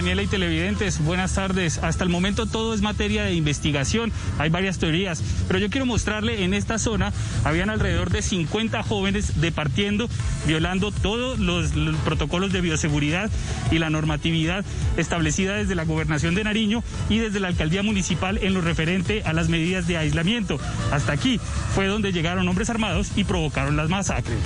[0.00, 1.76] Daniela y televidentes, buenas tardes.
[1.76, 6.42] Hasta el momento todo es materia de investigación, hay varias teorías, pero yo quiero mostrarle
[6.42, 7.12] en esta zona
[7.44, 10.08] habían alrededor de 50 jóvenes departiendo,
[10.46, 13.30] violando todos los, los protocolos de bioseguridad
[13.70, 14.64] y la normatividad
[14.96, 19.34] establecida desde la gobernación de Nariño y desde la alcaldía municipal en lo referente a
[19.34, 20.58] las medidas de aislamiento.
[20.92, 21.38] Hasta aquí
[21.74, 24.38] fue donde llegaron hombres armados y provocaron las masacres.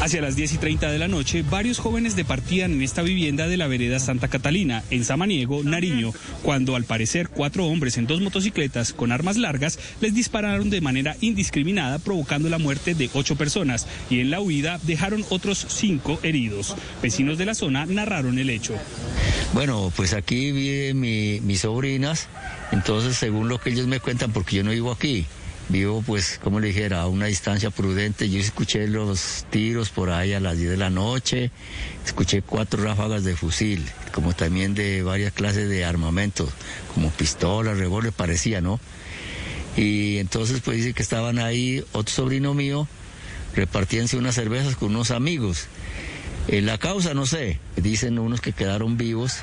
[0.00, 3.58] Hacia las 10 y 30 de la noche, varios jóvenes departían en esta vivienda de
[3.58, 8.94] la vereda Santa Catalina, en Samaniego, Nariño, cuando al parecer cuatro hombres en dos motocicletas
[8.94, 14.20] con armas largas les dispararon de manera indiscriminada, provocando la muerte de ocho personas y
[14.20, 16.74] en la huida dejaron otros cinco heridos.
[17.02, 18.74] Vecinos de la zona narraron el hecho.
[19.52, 22.28] Bueno, pues aquí viven mi- mis sobrinas,
[22.72, 25.26] entonces según lo que ellos me cuentan, porque yo no vivo aquí,
[25.70, 30.32] vivo pues, como le dijera, a una distancia prudente, yo escuché los tiros por ahí
[30.32, 31.50] a las 10 de la noche,
[32.04, 36.48] escuché cuatro ráfagas de fusil, como también de varias clases de armamento,
[36.94, 38.80] como pistolas, revólver, parecía, ¿no?
[39.76, 42.88] Y entonces pues dice que estaban ahí otro sobrino mío,
[43.54, 45.66] repartíanse unas cervezas con unos amigos.
[46.48, 49.38] En la causa no sé, dicen unos que quedaron vivos,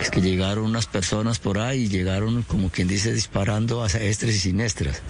[0.00, 4.36] es que llegaron unas personas por ahí y llegaron como quien dice disparando hacia estres
[4.36, 5.02] y siniestras.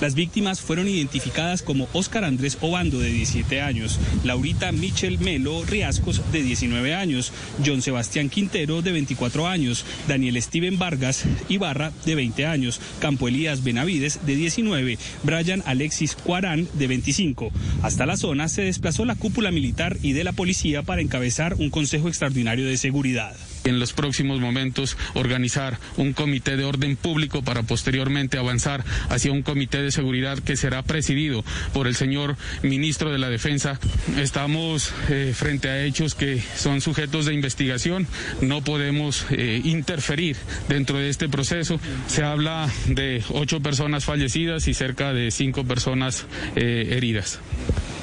[0.00, 6.22] Las víctimas fueron identificadas como Óscar Andrés Obando, de 17 años, Laurita Michel Melo Riascos,
[6.32, 7.32] de 19 años,
[7.64, 13.62] John Sebastián Quintero, de 24 años, Daniel Steven Vargas Ibarra, de 20 años, Campo Elías
[13.62, 17.50] Benavides, de 19, Brian Alexis Cuarán, de 25.
[17.82, 21.70] Hasta la zona se desplazó la cúpula militar y de la policía para encabezar un
[21.70, 23.36] consejo extraordinario de seguridad.
[23.68, 29.42] En los próximos momentos organizar un comité de orden público para posteriormente avanzar hacia un
[29.42, 31.44] comité de seguridad que será presidido
[31.74, 33.78] por el señor ministro de la Defensa.
[34.16, 38.06] Estamos eh, frente a hechos que son sujetos de investigación.
[38.40, 40.38] No podemos eh, interferir
[40.70, 41.78] dentro de este proceso.
[42.06, 46.24] Se habla de ocho personas fallecidas y cerca de cinco personas
[46.56, 47.38] eh, heridas.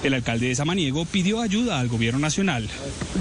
[0.05, 2.69] El alcalde de Samaniego pidió ayuda al gobierno nacional.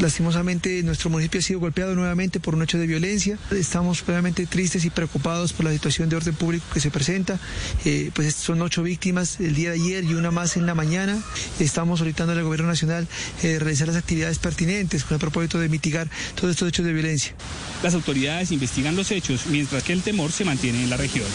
[0.00, 3.38] Lastimosamente nuestro municipio ha sido golpeado nuevamente por un hecho de violencia.
[3.50, 7.38] Estamos realmente tristes y preocupados por la situación de orden público que se presenta.
[7.84, 11.22] Eh, pues son ocho víctimas el día de ayer y una más en la mañana.
[11.58, 13.06] Estamos solicitando al gobierno nacional
[13.42, 17.34] eh, realizar las actividades pertinentes con el propósito de mitigar todos estos hechos de violencia.
[17.82, 21.26] Las autoridades investigan los hechos mientras que el temor se mantiene en la región.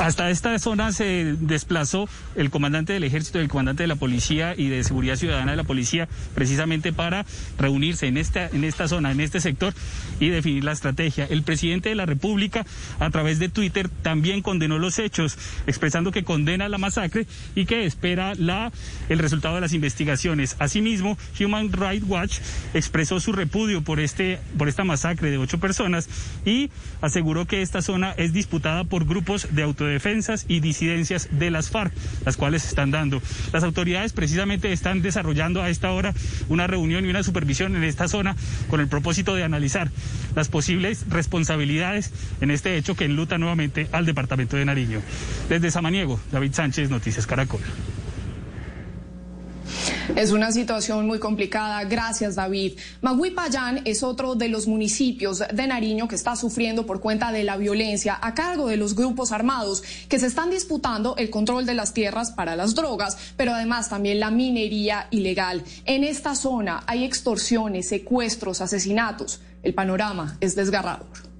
[0.00, 4.68] Hasta esta zona se desplazó el comandante del ejército, el comandante de la policía y
[4.68, 7.24] de seguridad ciudadana de la policía, precisamente para
[7.58, 9.72] reunirse en esta, en esta zona, en este sector
[10.18, 11.26] y definir la estrategia.
[11.30, 12.66] El presidente de la República,
[12.98, 17.86] a través de Twitter, también condenó los hechos, expresando que condena la masacre y que
[17.86, 18.72] espera la,
[19.08, 20.56] el resultado de las investigaciones.
[20.58, 22.38] Asimismo, Human Rights Watch
[22.74, 26.08] expresó su repudio por, este, por esta masacre de ocho personas
[26.44, 26.70] y
[27.00, 31.92] aseguró que esta zona es disputada por grupos de autodefensas y disidencias de las FARC,
[32.24, 33.20] las cuales se están dando.
[33.52, 36.14] Las autoridades precisamente están desarrollando a esta hora
[36.48, 38.34] una reunión y una supervisión en esta zona
[38.68, 39.90] con el propósito de analizar
[40.34, 45.00] las posibles responsabilidades en este hecho que enluta nuevamente al departamento de Nariño.
[45.48, 47.60] Desde Samaniego, David Sánchez, Noticias Caracol.
[50.16, 51.82] Es una situación muy complicada.
[51.84, 52.78] Gracias, David.
[53.02, 57.56] Maguipayán es otro de los municipios de Nariño que está sufriendo por cuenta de la
[57.56, 61.92] violencia a cargo de los grupos armados que se están disputando el control de las
[61.92, 65.64] tierras para las drogas, pero además también la minería ilegal.
[65.84, 69.40] En esta zona hay extorsiones, secuestros, asesinatos.
[69.62, 71.33] El panorama es desgarrador.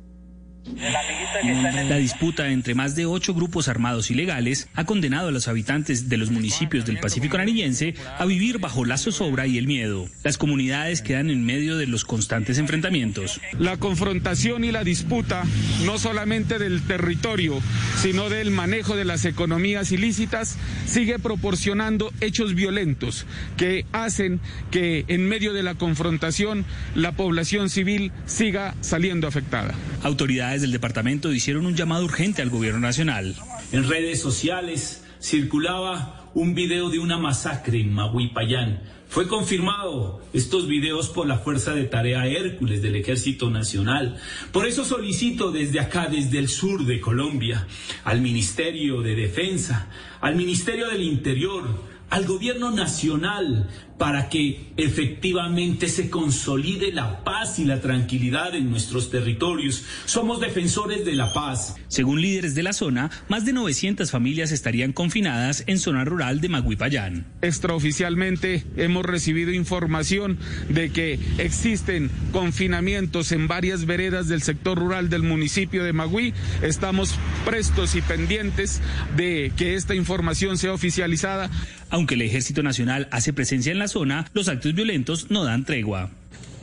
[1.89, 6.17] La disputa entre más de ocho grupos armados ilegales ha condenado a los habitantes de
[6.17, 10.07] los municipios del Pacífico nariñense a vivir bajo la zozobra y el miedo.
[10.23, 13.41] Las comunidades quedan en medio de los constantes enfrentamientos.
[13.59, 15.45] La confrontación y la disputa,
[15.85, 17.61] no solamente del territorio,
[18.01, 20.57] sino del manejo de las economías ilícitas,
[20.87, 24.41] sigue proporcionando hechos violentos que hacen
[24.71, 29.75] que en medio de la confrontación la población civil siga saliendo afectada.
[30.03, 33.35] Autoridades del departamento hicieron un llamado urgente al gobierno nacional.
[33.73, 38.83] En redes sociales circulaba un video de una masacre en Maguipayán.
[39.09, 44.19] Fue confirmado estos videos por la Fuerza de Tarea Hércules del Ejército Nacional.
[44.51, 47.67] Por eso solicito desde acá, desde el sur de Colombia,
[48.03, 49.89] al Ministerio de Defensa,
[50.21, 51.81] al Ministerio del Interior,
[52.11, 53.69] al gobierno nacional
[53.99, 59.85] para que efectivamente se consolide la paz y la tranquilidad en nuestros territorios.
[60.05, 61.77] Somos defensores de la paz.
[61.89, 66.49] Según líderes de la zona, más de 900 familias estarían confinadas en zona rural de
[66.49, 67.27] Maguipayán.
[67.41, 70.39] Extraoficialmente hemos recibido información
[70.69, 76.35] de que existen confinamientos en varias veredas del sector rural del municipio de Magui.
[76.63, 77.15] Estamos
[77.45, 78.81] prestos y pendientes
[79.17, 81.51] de que esta información sea oficializada.
[81.91, 83.87] Aunque el Ejército Nacional hace presencia en la
[84.33, 86.11] los actos violentos no dan tregua.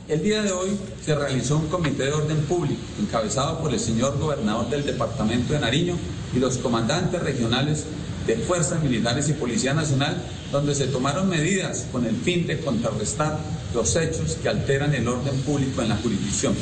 [0.08, 0.70] El día de hoy
[1.02, 5.60] se realizó un comité de orden público encabezado por el señor gobernador del departamento de
[5.60, 5.96] Nariño
[6.34, 7.86] y los comandantes regionales
[8.26, 13.38] de fuerzas militares y Policía Nacional, donde se tomaron medidas con el fin de contrarrestar
[13.74, 16.54] los hechos que alteran el orden público en la jurisdicción.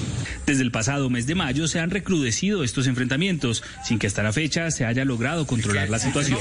[0.46, 4.32] Desde el pasado mes de mayo se han recrudecido estos enfrentamientos, sin que hasta la
[4.32, 6.38] fecha se haya logrado controlar la situación.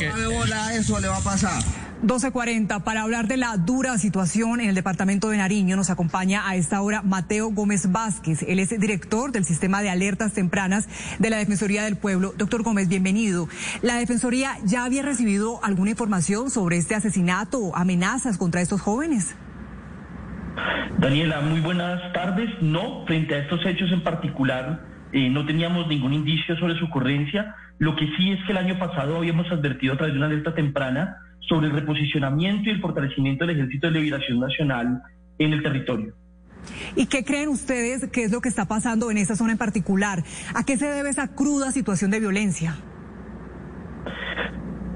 [0.73, 1.63] eso le va a pasar.
[2.03, 2.83] 12.40.
[2.83, 6.81] Para hablar de la dura situación en el departamento de Nariño, nos acompaña a esta
[6.81, 8.39] hora Mateo Gómez Vázquez.
[8.47, 10.87] Él es director del sistema de alertas tempranas
[11.19, 12.33] de la Defensoría del Pueblo.
[12.37, 13.49] Doctor Gómez, bienvenido.
[13.81, 19.35] ¿La Defensoría ya había recibido alguna información sobre este asesinato o amenazas contra estos jóvenes?
[20.99, 22.49] Daniela, muy buenas tardes.
[22.61, 27.55] No, frente a estos hechos en particular, eh, no teníamos ningún indicio sobre su ocurrencia.
[27.79, 30.53] Lo que sí es que el año pasado habíamos advertido a través de una alerta
[30.53, 35.01] temprana sobre el reposicionamiento y el fortalecimiento del Ejército de Liberación Nacional
[35.39, 36.13] en el territorio.
[36.95, 40.23] ¿Y qué creen ustedes que es lo que está pasando en esa zona en particular?
[40.53, 42.75] ¿A qué se debe esa cruda situación de violencia?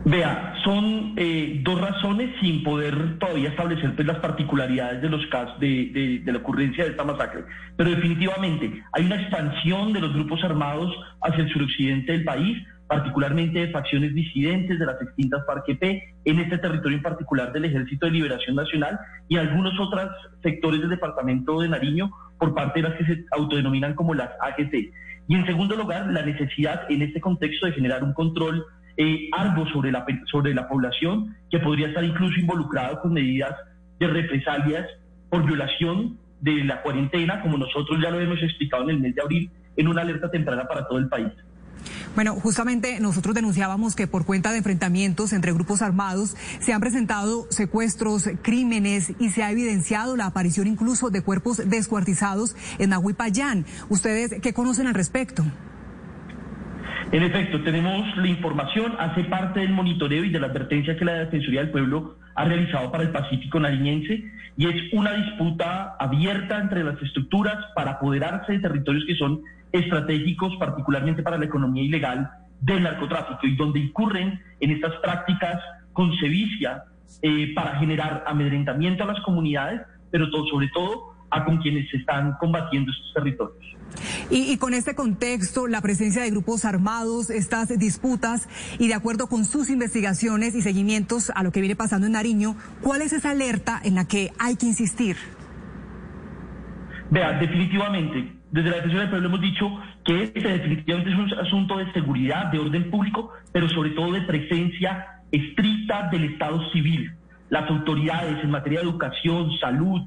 [0.05, 5.57] Vea, son eh, dos razones sin poder todavía establecer pues, las particularidades de los casos
[5.61, 7.45] de, de, la ocurrencia de esta masacre.
[7.77, 13.59] Pero definitivamente hay una expansión de los grupos armados hacia el suroccidente del país, particularmente
[13.59, 18.11] de facciones disidentes de las extintas FARC-EP, en este territorio en particular del Ejército de
[18.11, 18.99] Liberación Nacional
[19.29, 20.09] y algunos otros
[20.41, 24.73] sectores del departamento de Nariño por parte de las que se autodenominan como las AGT.
[25.29, 28.65] Y en segundo lugar, la necesidad en este contexto de generar un control
[28.97, 33.55] eh, algo sobre la, sobre la población que podría estar incluso involucrado con medidas
[33.99, 34.87] de represalias
[35.29, 39.21] por violación de la cuarentena, como nosotros ya lo hemos explicado en el mes de
[39.21, 41.31] abril, en una alerta temprana para todo el país.
[42.15, 47.47] Bueno, justamente nosotros denunciábamos que por cuenta de enfrentamientos entre grupos armados se han presentado
[47.49, 53.65] secuestros, crímenes y se ha evidenciado la aparición incluso de cuerpos descuartizados en Nahuipayán.
[53.89, 55.43] ¿Ustedes qué conocen al respecto?
[57.13, 61.13] En efecto, tenemos la información, hace parte del monitoreo y de la advertencia que la
[61.13, 66.83] Defensoría del Pueblo ha realizado para el Pacífico nariñense y es una disputa abierta entre
[66.83, 72.81] las estructuras para apoderarse de territorios que son estratégicos, particularmente para la economía ilegal del
[72.81, 75.61] narcotráfico y donde incurren en estas prácticas
[75.93, 76.85] con sevicia
[77.21, 82.37] eh, para generar amedrentamiento a las comunidades, pero sobre todo a con quienes se están
[82.39, 83.82] combatiendo estos territorios.
[84.29, 88.47] Y, con este contexto, la presencia de grupos armados, estas disputas
[88.79, 92.55] y de acuerdo con sus investigaciones y seguimientos a lo que viene pasando en Nariño,
[92.81, 95.17] ¿cuál es esa alerta en la que hay que insistir?
[97.09, 101.77] Vea, definitivamente, desde la Defensoría del Pueblo hemos dicho que este definitivamente es un asunto
[101.77, 107.11] de seguridad, de orden público, pero sobre todo de presencia estricta del Estado civil.
[107.49, 110.01] Las autoridades en materia de educación, salud,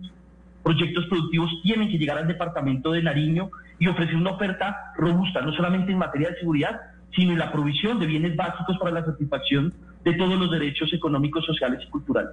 [0.67, 5.53] proyectos productivos tienen que llegar al departamento de Nariño y ofrecer una oferta robusta, no
[5.53, 6.81] solamente en materia de seguridad,
[7.15, 9.73] sino en la provisión de bienes básicos para la satisfacción
[10.03, 12.33] de todos los derechos económicos, sociales y culturales.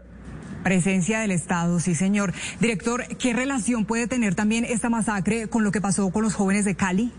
[0.64, 2.34] Presencia del Estado, sí señor.
[2.60, 6.66] Director, ¿qué relación puede tener también esta masacre con lo que pasó con los jóvenes
[6.66, 7.12] de Cali?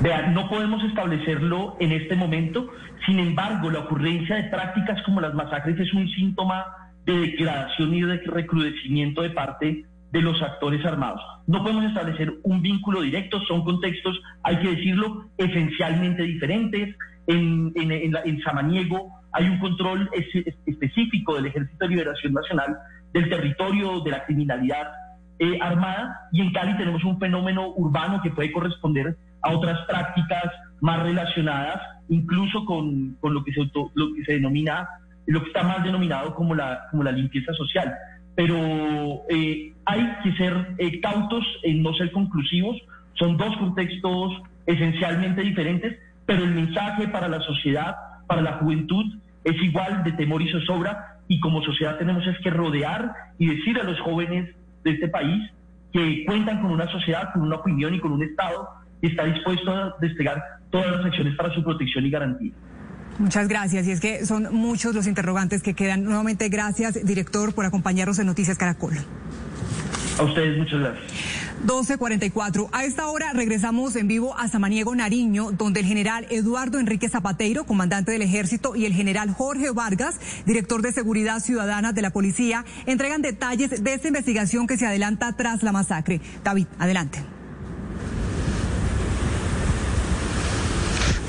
[0.00, 2.70] Vean, no podemos establecerlo en este momento,
[3.04, 6.64] sin embargo, la ocurrencia de prácticas como las masacres es un síntoma
[7.12, 11.20] de degradación y de recrudecimiento de parte de los actores armados.
[11.46, 16.96] No podemos establecer un vínculo directo, son contextos, hay que decirlo, esencialmente diferentes.
[17.26, 22.32] En, en, en, en Samaniego hay un control es- es- específico del Ejército de Liberación
[22.32, 22.76] Nacional
[23.12, 24.88] del territorio de la criminalidad
[25.38, 30.44] eh, armada y en Cali tenemos un fenómeno urbano que puede corresponder a otras prácticas
[30.80, 33.60] más relacionadas, incluso con, con lo, que se,
[33.94, 34.88] lo que se denomina,
[35.30, 37.94] lo que está más denominado como la, como la limpieza social.
[38.34, 38.56] Pero
[39.28, 42.76] eh, hay que ser eh, cautos en no ser conclusivos.
[43.14, 47.94] Son dos contextos esencialmente diferentes, pero el mensaje para la sociedad,
[48.26, 49.04] para la juventud,
[49.44, 51.18] es igual de temor y zozobra.
[51.28, 54.52] Y como sociedad tenemos es que rodear y decir a los jóvenes
[54.82, 55.48] de este país
[55.92, 58.68] que cuentan con una sociedad, con una opinión y con un Estado
[59.00, 62.52] que está dispuesto a desplegar todas las acciones para su protección y garantía.
[63.20, 63.86] Muchas gracias.
[63.86, 66.04] Y es que son muchos los interrogantes que quedan.
[66.04, 68.94] Nuevamente, gracias, director, por acompañarnos en Noticias Caracol.
[70.18, 71.04] A ustedes muchas gracias.
[71.60, 72.70] 1244.
[72.72, 77.64] A esta hora regresamos en vivo a Samaniego, Nariño, donde el general Eduardo Enrique Zapateiro,
[77.64, 82.64] comandante del ejército, y el general Jorge Vargas, director de seguridad ciudadana de la policía,
[82.86, 86.22] entregan detalles de esta investigación que se adelanta tras la masacre.
[86.42, 87.22] David, adelante.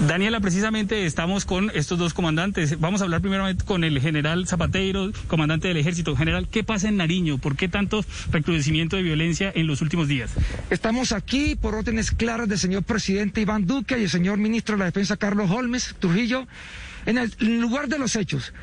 [0.07, 2.79] Daniela, precisamente estamos con estos dos comandantes.
[2.79, 6.15] Vamos a hablar primeramente con el general Zapateiro, comandante del ejército.
[6.15, 7.37] General, ¿qué pasa en Nariño?
[7.37, 10.31] ¿Por qué tanto recrudecimiento de violencia en los últimos días?
[10.71, 14.79] Estamos aquí por órdenes claras del señor presidente Iván Duque y el señor ministro de
[14.79, 16.47] la Defensa Carlos Holmes Trujillo
[17.05, 18.53] en el lugar de los hechos.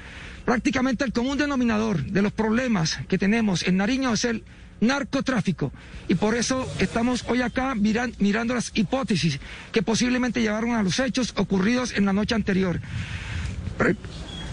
[0.44, 4.42] Prácticamente el común denominador de los problemas que tenemos en Nariño es el
[4.80, 5.72] narcotráfico.
[6.08, 9.40] Y por eso estamos hoy acá miran- mirando las hipótesis
[9.72, 12.80] que posiblemente llevaron a los hechos ocurridos en la noche anterior.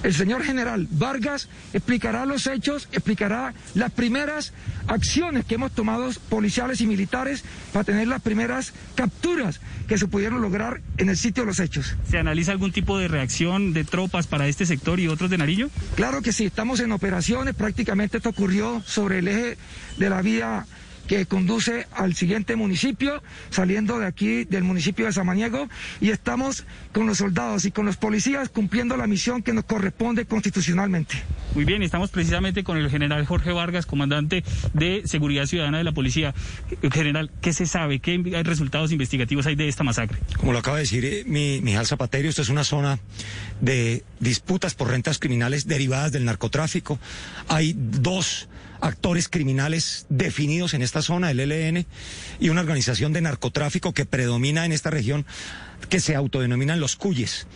[0.06, 4.54] El señor general Vargas explicará los hechos, explicará las primeras
[4.86, 10.44] acciones que hemos tomado policiales y militares para tener las primeras capturas que se pudieron
[10.44, 11.96] lograr en el sitio de los hechos.
[12.08, 15.72] ¿Se analiza algún tipo de reacción de tropas para este sector y otros de Nariño?
[15.96, 19.58] Claro que sí, estamos en operaciones, prácticamente esto ocurrió sobre el eje
[19.98, 20.68] de la vía
[21.08, 25.68] que conduce al siguiente municipio, saliendo de aquí del municipio de Samaniego,
[26.02, 30.26] y estamos con los soldados y con los policías cumpliendo la misión que nos corresponde
[30.26, 31.16] constitucionalmente.
[31.54, 35.94] Muy bien, estamos precisamente con el general Jorge Vargas, comandante de Seguridad Ciudadana de la
[35.94, 36.34] Policía.
[36.70, 38.00] Eh, General, ¿qué se sabe?
[38.00, 40.18] ¿Qué resultados investigativos hay de esta masacre?
[40.38, 43.00] Como lo acaba de decir eh, mi, Mijal Zapaterio, esto es una zona
[43.62, 47.00] de disputas por rentas criminales derivadas del narcotráfico.
[47.48, 48.50] Hay dos
[48.82, 51.86] actores criminales definidos en esta zona, el ELN,
[52.40, 55.26] y una organización de narcotráfico que predomina en esta región,
[55.90, 57.48] que se autodenominan los Cuyes.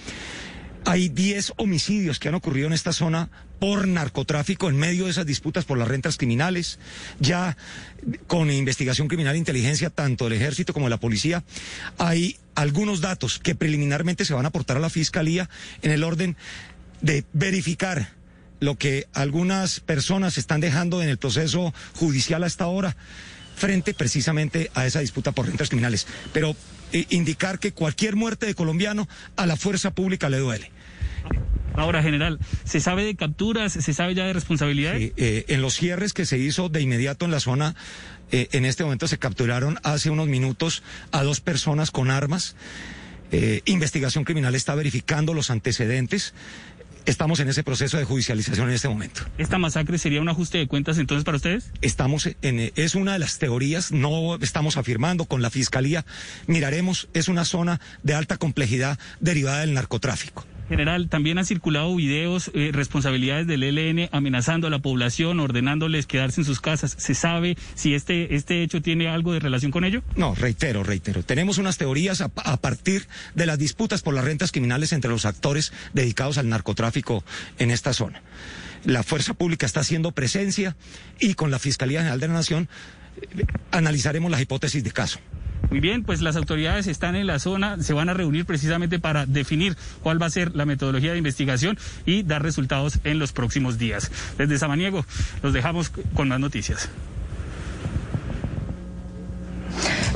[0.86, 3.30] Hay 10 homicidios que han ocurrido en esta zona
[3.60, 6.80] por narcotráfico en medio de esas disputas por las rentas criminales.
[7.20, 7.58] Ya
[8.28, 11.44] con investigación criminal e inteligencia, tanto del ejército como de la policía,
[11.98, 15.50] hay algunos datos que preliminarmente se van a aportar a la fiscalía
[15.82, 16.38] en el orden
[17.02, 18.19] de verificar
[18.60, 22.96] lo que algunas personas están dejando en el proceso judicial hasta ahora
[23.56, 26.08] frente precisamente a esa disputa por rentas criminales.
[26.34, 26.56] Pero
[26.94, 30.72] eh, indicar que cualquier muerte de colombiano a la fuerza pública le duele.
[31.76, 33.72] Ahora, general, ¿se sabe de capturas?
[33.74, 35.02] ¿Se sabe ya de responsabilidades?
[35.02, 37.76] Sí, eh, en los cierres que se hizo de inmediato en la zona,
[38.32, 42.56] eh, en este momento se capturaron hace unos minutos a dos personas con armas.
[43.32, 46.34] Eh, investigación criminal está verificando los antecedentes.
[47.06, 49.22] Estamos en ese proceso de judicialización en este momento.
[49.38, 51.72] ¿Esta masacre sería un ajuste de cuentas entonces para ustedes?
[51.82, 56.06] Estamos en, es una de las teorías, no estamos afirmando con la fiscalía.
[56.48, 60.46] Miraremos, es una zona de alta complejidad derivada del narcotráfico.
[60.70, 66.42] General, también han circulado videos, eh, responsabilidades del ELN amenazando a la población, ordenándoles quedarse
[66.42, 66.96] en sus casas.
[66.98, 70.04] ¿Se sabe si este, este hecho tiene algo de relación con ello?
[70.16, 71.24] No, reitero, reitero.
[71.24, 75.26] Tenemos unas teorías a, a partir de las disputas por las rentas criminales entre los
[75.26, 77.24] actores dedicados al narcotráfico
[77.58, 78.22] en esta zona.
[78.86, 80.76] La fuerza pública está haciendo presencia
[81.20, 82.70] y con la Fiscalía General de la Nación
[83.22, 85.20] eh, analizaremos las hipótesis de caso.
[85.70, 89.26] Muy bien, pues las autoridades están en la zona, se van a reunir precisamente para
[89.26, 93.78] definir cuál va a ser la metodología de investigación y dar resultados en los próximos
[93.78, 94.12] días.
[94.38, 95.06] Desde Samaniego
[95.44, 96.90] los dejamos con más noticias.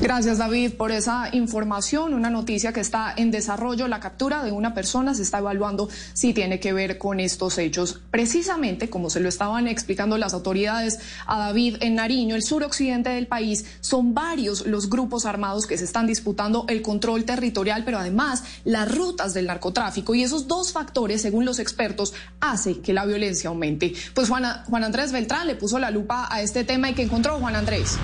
[0.03, 3.87] Gracias David por esa información, una noticia que está en desarrollo.
[3.87, 8.01] La captura de una persona se está evaluando si tiene que ver con estos hechos.
[8.11, 13.27] Precisamente como se lo estaban explicando las autoridades a David en Nariño, el suroccidente del
[13.27, 18.43] país, son varios los grupos armados que se están disputando el control territorial, pero además
[18.65, 20.15] las rutas del narcotráfico.
[20.15, 23.93] Y esos dos factores, según los expertos, hace que la violencia aumente.
[24.13, 27.55] Pues Juan, Andrés Beltrán le puso la lupa a este tema y que encontró Juan
[27.55, 27.97] Andrés.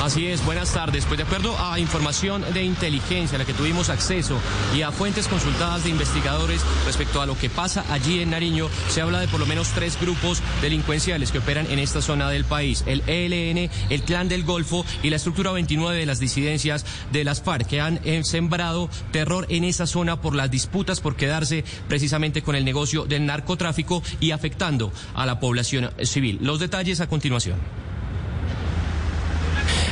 [0.00, 1.04] Así es, buenas tardes.
[1.04, 4.40] Pues de acuerdo a información de inteligencia a la que tuvimos acceso
[4.74, 9.02] y a fuentes consultadas de investigadores respecto a lo que pasa allí en Nariño, se
[9.02, 12.82] habla de por lo menos tres grupos delincuenciales que operan en esta zona del país.
[12.86, 17.42] El ELN, el Clan del Golfo y la estructura 29 de las disidencias de las
[17.42, 22.40] FARC, que han eh, sembrado terror en esa zona por las disputas por quedarse precisamente
[22.40, 26.38] con el negocio del narcotráfico y afectando a la población civil.
[26.40, 27.89] Los detalles a continuación.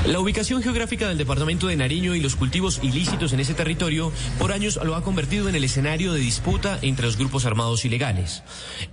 [0.09, 4.53] La ubicación geográfica del departamento de Nariño y los cultivos ilícitos en ese territorio por
[4.53, 8.43] años lo ha convertido en el escenario de disputa entre los grupos armados ilegales.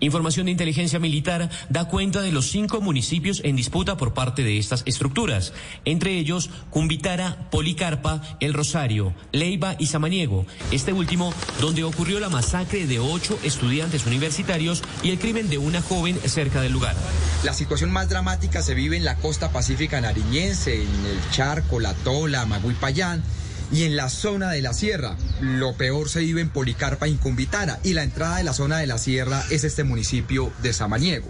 [0.02, 4.58] Información de inteligencia militar da cuenta de los cinco municipios en disputa por parte de
[4.58, 5.54] estas estructuras,
[5.86, 12.88] entre ellos Cumbitara, Policarpa, El Rosario, Leiva y Samaniego, este último donde ocurrió la masacre
[12.88, 16.98] de ocho estudiantes universitarios y el crimen de una joven cerca del lugar.
[17.46, 21.94] La situación más dramática se vive en la costa pacífica nariñense, en el Charco, La
[21.94, 23.24] Tola, Maguipayán
[23.72, 25.16] y en la zona de la sierra.
[25.42, 28.98] Lo peor se vive en Policarpa, Incumbitara y la entrada de la zona de la
[28.98, 31.28] sierra es este municipio de Samaniego.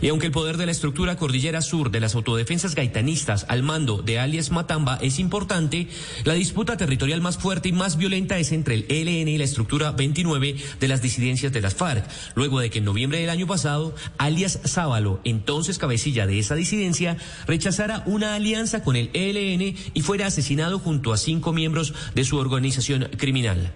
[0.00, 4.02] Y aunque el poder de la estructura cordillera sur de las autodefensas gaitanistas al mando
[4.02, 5.88] de alias Matamba es importante,
[6.24, 9.92] la disputa territorial más fuerte y más violenta es entre el ELN y la estructura
[9.92, 13.94] 29 de las disidencias de las FARC, luego de que en noviembre del año pasado,
[14.18, 20.26] alias Sábalo, entonces cabecilla de esa disidencia, rechazara una alianza con el ELN y fuera
[20.26, 23.72] asesinado junto a cinco miembros de su organización criminal.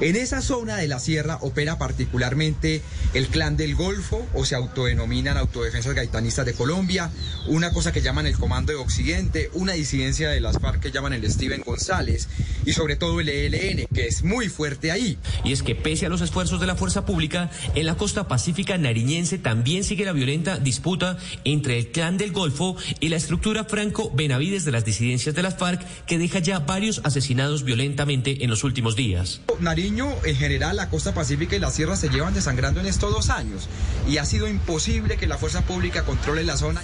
[0.00, 2.82] En esa zona de la sierra opera particularmente
[3.14, 7.12] el clan del Golfo, o se autodenominan autodefensas gaitanistas de Colombia,
[7.46, 11.12] una cosa que llaman el Comando de Occidente, una disidencia de las FARC que llaman
[11.12, 12.28] el Steven González,
[12.66, 15.16] y sobre todo el ELN, que es muy fuerte ahí.
[15.44, 18.76] Y es que pese a los esfuerzos de la fuerza pública, en la costa pacífica
[18.76, 24.64] nariñense también sigue la violenta disputa entre el clan del Golfo y la estructura Franco-Benavides
[24.64, 28.96] de las disidencias de las FARC, que deja ya varios asesinados violentamente en los últimos
[28.96, 29.40] días.
[29.86, 33.68] En general, la costa pacífica y la sierra se llevan desangrando en estos dos años
[34.08, 36.80] y ha sido imposible que la fuerza pública controle la zona.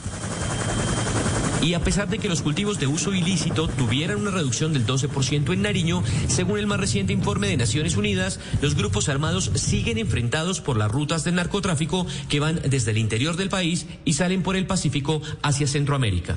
[1.62, 5.54] Y a pesar de que los cultivos de uso ilícito tuvieran una reducción del 12%
[5.54, 10.60] en Nariño, según el más reciente informe de Naciones Unidas, los grupos armados siguen enfrentados
[10.60, 14.56] por las rutas del narcotráfico que van desde el interior del país y salen por
[14.56, 16.36] el Pacífico hacia Centroamérica.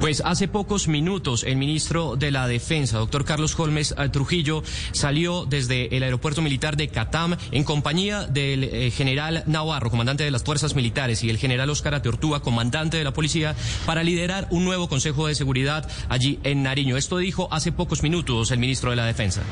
[0.00, 4.62] Pues hace pocos minutos el ministro de la Defensa, doctor Carlos Holmes eh, Trujillo,
[4.92, 10.30] salió desde el aeropuerto militar de Catam en compañía del eh, general Navarro, comandante de
[10.30, 13.54] las fuerzas militares, y el general Óscar Ateortúa, comandante de la policía,
[13.86, 16.96] para liderar un nuevo Consejo de Seguridad allí en Nariño.
[16.96, 19.42] Esto dijo hace pocos minutos el ministro de la Defensa.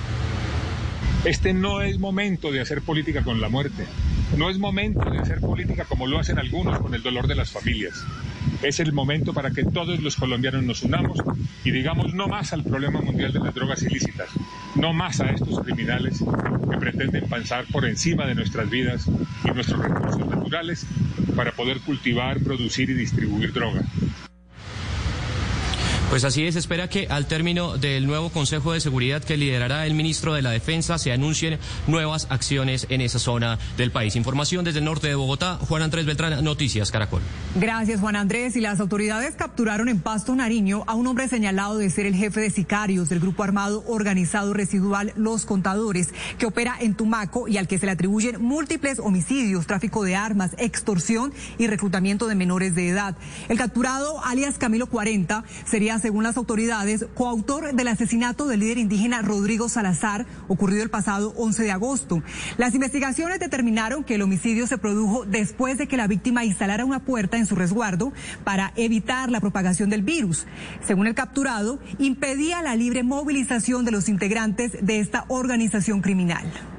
[1.25, 3.87] Este no es momento de hacer política con la muerte.
[4.37, 7.53] No es momento de hacer política como lo hacen algunos con el dolor de las
[7.53, 7.95] familias.
[8.63, 11.19] Es el momento para que todos los colombianos nos unamos
[11.65, 14.29] y digamos no más al problema mundial de las drogas ilícitas,
[14.77, 16.23] no más a estos criminales
[16.71, 19.07] que pretenden pasar por encima de nuestras vidas
[19.45, 20.87] y nuestros recursos naturales
[21.35, 23.83] para poder cultivar, producir y distribuir droga.
[26.13, 29.95] Pues así es, espera que al término del nuevo Consejo de Seguridad que liderará el
[29.95, 34.15] ministro de la Defensa se anuncien nuevas acciones en esa zona del país.
[34.15, 37.23] Información desde el norte de Bogotá, Juan Andrés Beltrán, Noticias Caracol.
[37.55, 38.57] Gracias, Juan Andrés.
[38.57, 42.41] Y las autoridades capturaron en Pasto Nariño a un hombre señalado de ser el jefe
[42.41, 47.69] de sicarios del grupo armado organizado residual Los Contadores, que opera en Tumaco y al
[47.69, 52.89] que se le atribuyen múltiples homicidios, tráfico de armas, extorsión y reclutamiento de menores de
[52.89, 53.17] edad.
[53.49, 59.23] El capturado, alias Camilo 40, sería según las autoridades, coautor del asesinato del líder indígena
[59.23, 62.23] Rodrigo Salazar, ocurrido el pasado 11 de agosto.
[62.59, 67.05] Las investigaciones determinaron que el homicidio se produjo después de que la víctima instalara una
[67.05, 68.13] puerta en su resguardo
[68.45, 70.47] para evitar la propagación del virus.
[70.85, 76.72] Según el capturado, impedía la libre movilización de los integrantes de esta organización criminal.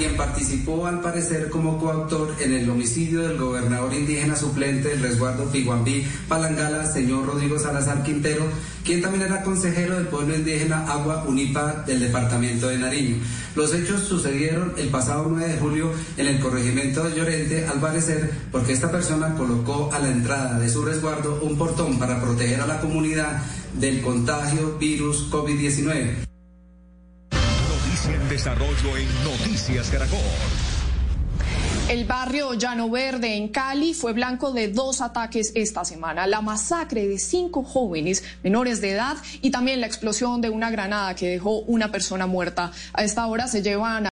[0.00, 5.44] Quien participó al parecer como coautor en el homicidio del gobernador indígena suplente del resguardo
[5.52, 8.46] Piguambí Palangala, señor Rodrigo Salazar Quintero,
[8.82, 13.16] quien también era consejero del pueblo indígena Agua Unipa del departamento de Nariño.
[13.54, 18.30] Los hechos sucedieron el pasado 9 de julio en el corregimiento de Llorente, al parecer
[18.50, 22.66] porque esta persona colocó a la entrada de su resguardo un portón para proteger a
[22.66, 23.42] la comunidad
[23.78, 26.29] del contagio virus COVID-19.
[28.08, 30.18] En desarrollo en Noticias Caracol.
[31.90, 36.28] El barrio Llano Verde en Cali fue blanco de dos ataques esta semana.
[36.28, 41.16] La masacre de cinco jóvenes menores de edad y también la explosión de una granada
[41.16, 42.70] que dejó una persona muerta.
[42.92, 44.06] A esta hora se llevan